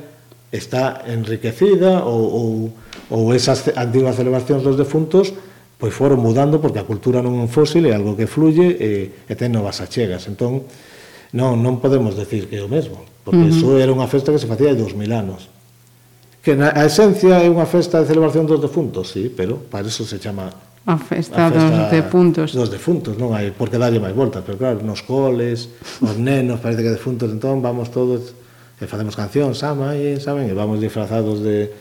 está 0.50 1.06
enriquecida 1.06 2.02
ou, 2.10 2.26
ou, 2.26 2.50
ou 3.14 3.22
esas 3.38 3.70
antiguas 3.78 4.18
celebracións 4.18 4.66
dos 4.66 4.82
defuntos 4.82 5.38
pois 5.80 5.96
foron 5.96 6.20
mudando 6.20 6.60
porque 6.60 6.78
a 6.78 6.86
cultura 6.86 7.24
non 7.24 7.40
é 7.40 7.42
un 7.48 7.48
fósil, 7.48 7.88
é 7.88 7.96
algo 7.96 8.20
que 8.20 8.28
fluye 8.28 8.68
e, 8.76 8.92
e 9.24 9.34
ten 9.40 9.56
novas 9.56 9.80
achegas. 9.80 10.28
Entón, 10.28 10.68
non, 11.32 11.56
non 11.64 11.80
podemos 11.80 12.20
decir 12.20 12.52
que 12.52 12.60
é 12.60 12.64
o 12.64 12.68
mesmo, 12.68 13.08
porque 13.24 13.40
uh 13.40 13.48
-huh. 13.48 13.56
iso 13.56 13.80
era 13.80 13.90
unha 13.96 14.12
festa 14.12 14.36
que 14.36 14.38
se 14.44 14.46
facía 14.46 14.76
hai 14.76 14.78
2000 14.78 15.08
anos. 15.16 15.48
Que 16.44 16.60
na, 16.60 16.76
a 16.76 16.84
esencia 16.84 17.40
é 17.40 17.48
unha 17.48 17.64
festa 17.64 18.04
de 18.04 18.12
celebración 18.12 18.44
dos 18.44 18.60
defuntos, 18.60 19.16
sí, 19.16 19.32
pero 19.32 19.56
para 19.56 19.88
eso 19.88 20.04
se 20.04 20.20
chama 20.20 20.52
a 20.84 20.98
festa, 21.00 21.48
a 21.48 21.52
festa 21.52 21.72
dos 21.72 21.92
defuntos. 21.92 22.48
Dos 22.52 22.68
defuntos, 22.68 23.16
non 23.16 23.32
hai 23.32 23.56
por 23.56 23.72
que 23.72 23.80
darlle 23.80 24.04
máis 24.04 24.16
voltas, 24.16 24.44
pero 24.44 24.60
claro, 24.60 24.84
nos 24.84 25.00
coles, 25.00 25.72
os 26.04 26.20
nenos, 26.28 26.60
parece 26.60 26.84
que 26.84 26.92
defuntos, 26.92 27.32
entón 27.32 27.64
vamos 27.64 27.88
todos 27.88 28.36
e 28.80 28.84
facemos 28.84 29.16
cancións, 29.16 29.60
sama, 29.60 29.96
e, 29.96 30.20
saben, 30.20 30.48
e 30.48 30.56
vamos 30.56 30.84
disfrazados 30.84 31.40
de, 31.40 31.72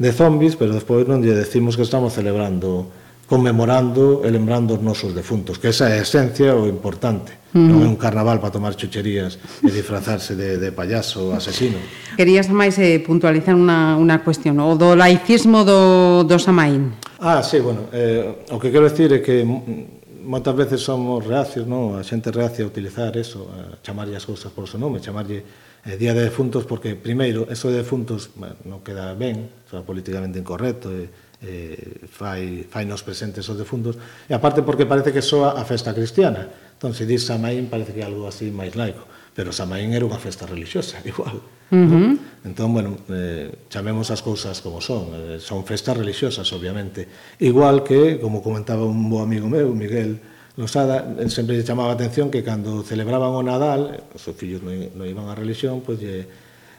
de 0.00 0.10
zombies, 0.12 0.56
pero 0.56 0.72
despois 0.72 1.04
non 1.04 1.20
lle 1.20 1.36
decimos 1.36 1.76
que 1.76 1.84
estamos 1.84 2.16
celebrando 2.16 2.88
conmemorando 3.32 4.20
e 4.20 4.28
lembrando 4.28 4.76
os 4.76 4.84
nosos 4.84 5.16
defuntos, 5.16 5.56
que 5.56 5.72
esa 5.72 5.88
é 5.88 5.96
a 5.96 6.04
esencia 6.04 6.52
o 6.52 6.68
importante. 6.68 7.32
Mm. 7.56 7.64
Non 7.64 7.80
é 7.80 7.88
un 7.88 7.96
carnaval 7.96 8.44
para 8.44 8.52
tomar 8.52 8.76
chucherías 8.76 9.40
e 9.64 9.72
disfrazarse 9.72 10.36
de, 10.36 10.60
de 10.60 10.68
payaso 10.68 11.32
asesino. 11.32 11.80
Querías 12.12 12.52
máis 12.52 12.76
eh, 12.76 13.00
puntualizar 13.00 13.56
unha, 13.56 13.96
unha 13.96 14.20
cuestión, 14.20 14.60
o 14.60 14.76
do 14.76 14.92
laicismo 14.92 15.64
do, 15.64 16.28
do 16.28 16.36
Samaín. 16.36 16.92
Ah, 17.24 17.40
sí, 17.40 17.56
bueno, 17.56 17.88
eh, 17.96 18.52
o 18.52 18.60
que 18.60 18.68
quero 18.68 18.84
decir 18.84 19.08
é 19.16 19.24
que 19.24 19.40
moitas 19.48 20.52
veces 20.52 20.84
somos 20.84 21.24
reacios, 21.24 21.64
non? 21.64 21.96
a 21.96 22.04
xente 22.04 22.28
reacia 22.28 22.64
a 22.64 22.68
utilizar 22.68 23.16
eso, 23.16 23.48
a 23.48 23.80
chamarlle 23.80 24.12
as 24.12 24.28
cousas 24.28 24.52
por 24.52 24.64
o 24.64 24.68
seu 24.68 24.76
nome, 24.76 25.00
chamarlle 25.00 25.40
eh, 25.88 25.96
Día 25.96 26.12
de 26.12 26.20
Defuntos, 26.20 26.68
porque, 26.68 27.00
primeiro, 27.00 27.48
eso 27.48 27.72
de 27.72 27.80
defuntos 27.80 28.28
bueno, 28.36 28.60
non 28.68 28.84
queda 28.84 29.16
ben, 29.16 29.48
o 29.72 29.80
políticamente 29.88 30.36
incorrecto, 30.36 30.92
e, 30.92 31.08
eh, 31.08 31.31
eh, 31.42 32.06
fai, 32.06 32.64
fai 32.70 32.86
nos 32.86 33.02
presentes 33.02 33.42
os 33.50 33.58
defuntos, 33.58 33.98
e 34.30 34.32
aparte 34.32 34.62
porque 34.62 34.86
parece 34.86 35.10
que 35.10 35.20
soa 35.20 35.58
a 35.58 35.66
festa 35.66 35.90
cristiana. 35.90 36.46
Entón, 36.78 36.94
se 36.94 37.06
dis 37.06 37.26
Samaín, 37.26 37.66
parece 37.66 37.90
que 37.90 38.02
é 38.02 38.06
algo 38.06 38.30
así 38.30 38.54
máis 38.54 38.78
laico, 38.78 39.02
pero 39.34 39.50
Samaín 39.50 39.90
era 39.90 40.06
unha 40.06 40.18
festa 40.18 40.46
religiosa, 40.46 41.02
igual. 41.10 41.42
Uh 41.72 41.76
-huh. 41.76 42.10
Entón, 42.46 42.70
bueno, 42.74 42.94
eh, 43.10 43.66
chamemos 43.72 44.10
as 44.14 44.22
cousas 44.22 44.62
como 44.62 44.78
son, 44.78 45.10
eh, 45.14 45.38
son 45.42 45.66
festas 45.66 45.98
religiosas, 45.98 46.46
obviamente. 46.54 47.08
Igual 47.42 47.82
que, 47.82 48.22
como 48.22 48.42
comentaba 48.42 48.86
un 48.86 49.10
bo 49.10 49.22
amigo 49.22 49.50
meu, 49.50 49.74
Miguel, 49.74 50.20
Losada, 50.54 51.16
sempre 51.32 51.56
lle 51.56 51.64
chamaba 51.64 51.90
a 51.90 51.96
atención 51.96 52.28
que 52.28 52.44
cando 52.44 52.84
celebraban 52.84 53.32
o 53.32 53.40
Nadal, 53.40 54.04
os 54.12 54.20
seus 54.20 54.36
fillos 54.36 54.60
non, 54.60 54.76
non 54.92 55.08
iban 55.08 55.24
á 55.24 55.34
religión, 55.34 55.80
pois 55.80 55.96
lle, 55.96 56.28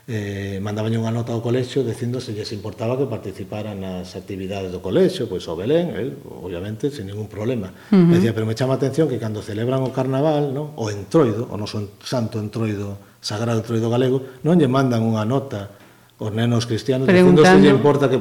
eh, 0.07 0.59
mandaban 0.59 0.91
unha 0.91 1.11
nota 1.15 1.31
ao 1.31 1.39
colexio 1.39 1.79
dicindo 1.87 2.19
se 2.19 2.35
lles 2.35 2.51
importaba 2.51 2.99
que 2.99 3.07
participaran 3.07 3.79
nas 3.79 4.19
actividades 4.19 4.67
do 4.75 4.83
colexio, 4.83 5.31
pois 5.31 5.47
o 5.47 5.55
Belén, 5.55 5.95
el, 5.95 6.19
obviamente, 6.27 6.91
sen 6.91 7.07
ningún 7.07 7.31
problema. 7.31 7.71
Uh 7.87 7.95
-huh. 7.95 8.11
Decía, 8.19 8.35
pero 8.35 8.43
me 8.43 8.55
chama 8.55 8.75
a 8.75 8.79
atención 8.79 9.07
que 9.07 9.15
cando 9.15 9.39
celebran 9.39 9.79
o 9.79 9.95
carnaval, 9.95 10.51
no? 10.51 10.75
o 10.75 10.91
entroido, 10.91 11.47
o 11.47 11.55
noso 11.55 11.79
santo 12.03 12.43
entroido, 12.43 12.99
sagrado 13.23 13.63
entroido 13.63 13.87
galego, 13.87 14.43
non 14.43 14.59
lle 14.59 14.67
mandan 14.67 15.07
unha 15.07 15.23
nota 15.23 15.71
os 16.19 16.31
nenos 16.31 16.65
cristianos 16.65 17.07
dicindo 17.07 17.43
se 17.43 17.59
lle 17.59 17.71
importa 17.73 18.07
que 18.07 18.19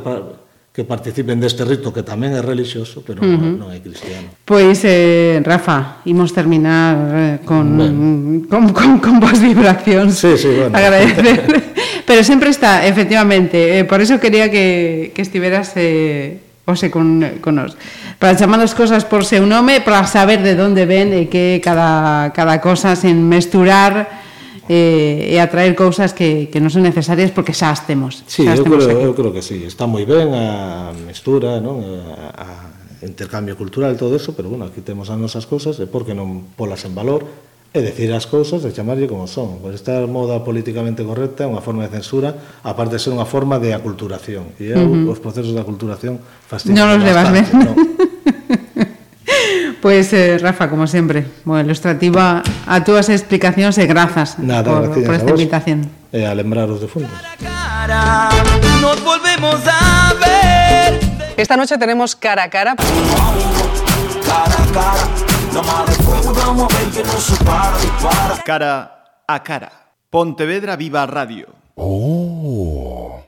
que 0.73 0.85
participen 0.89 1.37
deste 1.37 1.68
rito 1.68 1.93
que 1.93 2.01
tamén 2.01 2.33
é 2.33 2.41
relixioso, 2.41 3.05
pero 3.05 3.20
uh 3.20 3.29
-huh. 3.29 3.61
non 3.61 3.68
é 3.68 3.85
cristiano. 3.85 4.33
Pois 4.49 4.81
eh 4.89 5.45
Rafa, 5.45 6.01
imos 6.09 6.33
terminar 6.33 6.97
eh, 7.12 7.37
con, 7.45 7.77
bueno. 7.77 8.49
con 8.49 8.73
con 8.73 8.91
con 8.97 9.14
boas 9.20 9.37
vibracións. 9.37 10.16
Sí, 10.16 10.41
sí, 10.41 10.49
bueno. 10.49 10.73
Agradecer. 10.73 11.45
pero 12.09 12.25
sempre 12.25 12.49
está, 12.49 12.89
efectivamente, 12.89 13.79
eh, 13.79 13.85
por 13.85 14.01
eso 14.01 14.16
quería 14.16 14.49
que 14.49 15.12
que 15.12 15.20
estiveras 15.20 15.77
eh 15.77 16.41
ose 16.64 16.91
con, 16.91 17.20
con 17.43 17.57
nos 17.57 17.77
para 18.23 18.39
chamar 18.39 18.62
as 18.62 18.73
cosas 18.73 19.03
por 19.05 19.27
seu 19.27 19.43
nome 19.45 19.83
para 19.83 20.07
saber 20.07 20.41
de 20.47 20.55
onde 20.55 20.87
ven 20.87 21.11
e 21.11 21.27
que 21.27 21.59
cada, 21.59 22.31
cada 22.31 22.62
cosa 22.62 22.95
sen 22.95 23.18
mesturar 23.27 24.22
eh, 24.73 25.29
e 25.29 25.37
atraer 25.37 25.77
cousas 25.77 26.16
que, 26.16 26.49
que 26.49 26.57
non 26.57 26.73
son 26.73 26.89
necesarias 26.89 27.29
porque 27.29 27.53
xa 27.53 27.68
as 27.68 27.85
temos. 27.85 28.25
Sí, 28.25 28.49
as 28.49 28.57
temos 28.64 28.89
eu, 28.89 28.89
creo, 28.89 28.97
aquí. 28.97 29.05
eu 29.05 29.12
creo 29.12 29.33
que 29.37 29.45
sí, 29.45 29.68
está 29.68 29.85
moi 29.85 30.09
ben 30.09 30.33
a 30.33 30.97
mestura, 31.05 31.61
non? 31.61 31.85
A, 31.85 32.33
a 32.33 32.49
intercambio 33.05 33.59
cultural, 33.59 33.99
todo 34.01 34.16
eso, 34.16 34.33
pero 34.33 34.49
bueno, 34.49 34.64
aquí 34.64 34.81
temos 34.81 35.11
as 35.12 35.18
nosas 35.20 35.45
cousas 35.45 35.77
e 35.77 35.85
por 35.85 36.09
que 36.09 36.16
non 36.16 36.57
polas 36.57 36.89
en 36.89 36.97
valor 36.97 37.29
e 37.73 37.81
decir 37.81 38.12
as 38.12 38.29
cousas 38.29 38.64
e 38.64 38.70
chamarlle 38.73 39.09
como 39.09 39.29
son. 39.29 39.61
Pois 39.61 39.77
esta 39.77 40.05
moda 40.09 40.41
políticamente 40.45 41.05
correcta 41.05 41.45
é 41.45 41.49
unha 41.49 41.64
forma 41.64 41.85
de 41.85 41.93
censura, 41.93 42.61
aparte 42.64 42.97
de 42.97 43.01
ser 43.01 43.12
unha 43.12 43.29
forma 43.29 43.61
de 43.61 43.77
aculturación. 43.77 44.57
E 44.57 44.73
eu, 44.73 44.81
uh 44.81 44.89
-huh. 44.89 45.12
os 45.12 45.20
procesos 45.20 45.53
de 45.53 45.61
aculturación 45.61 46.20
fascinan 46.49 46.81
Non 46.81 46.89
os 46.97 47.03
levas 47.05 47.29
ben. 47.29 47.45
No. 47.53 47.73
Pois, 49.83 50.12
eh, 50.12 50.39
Rafa, 50.39 50.70
como 50.70 50.87
sempre, 50.87 51.26
moi 51.43 51.59
ilustrativa 51.59 52.39
a 52.70 52.76
túas 52.87 53.11
explicacións 53.11 53.74
e 53.83 53.85
grazas 53.91 54.39
Nada, 54.39 54.70
por, 54.70 54.95
por 54.95 55.11
esta 55.11 55.35
invitación. 55.35 55.91
E 56.14 56.22
a 56.22 56.30
lembraros 56.39 56.78
de 56.78 56.87
fondo. 56.87 57.11
Nos 58.78 59.03
volvemos 59.03 59.59
a 59.66 60.14
ver. 60.22 61.03
Esta 61.35 61.59
noche 61.59 61.74
tenemos 61.83 62.14
cara 62.14 62.47
a 62.47 62.49
cara. 62.49 62.78
Cara 68.47 68.78
a 69.26 69.39
cara. 69.43 69.70
Pontevedra 70.07 70.78
Viva 70.78 71.11
Radio. 71.11 71.51
Oh. 71.74 73.12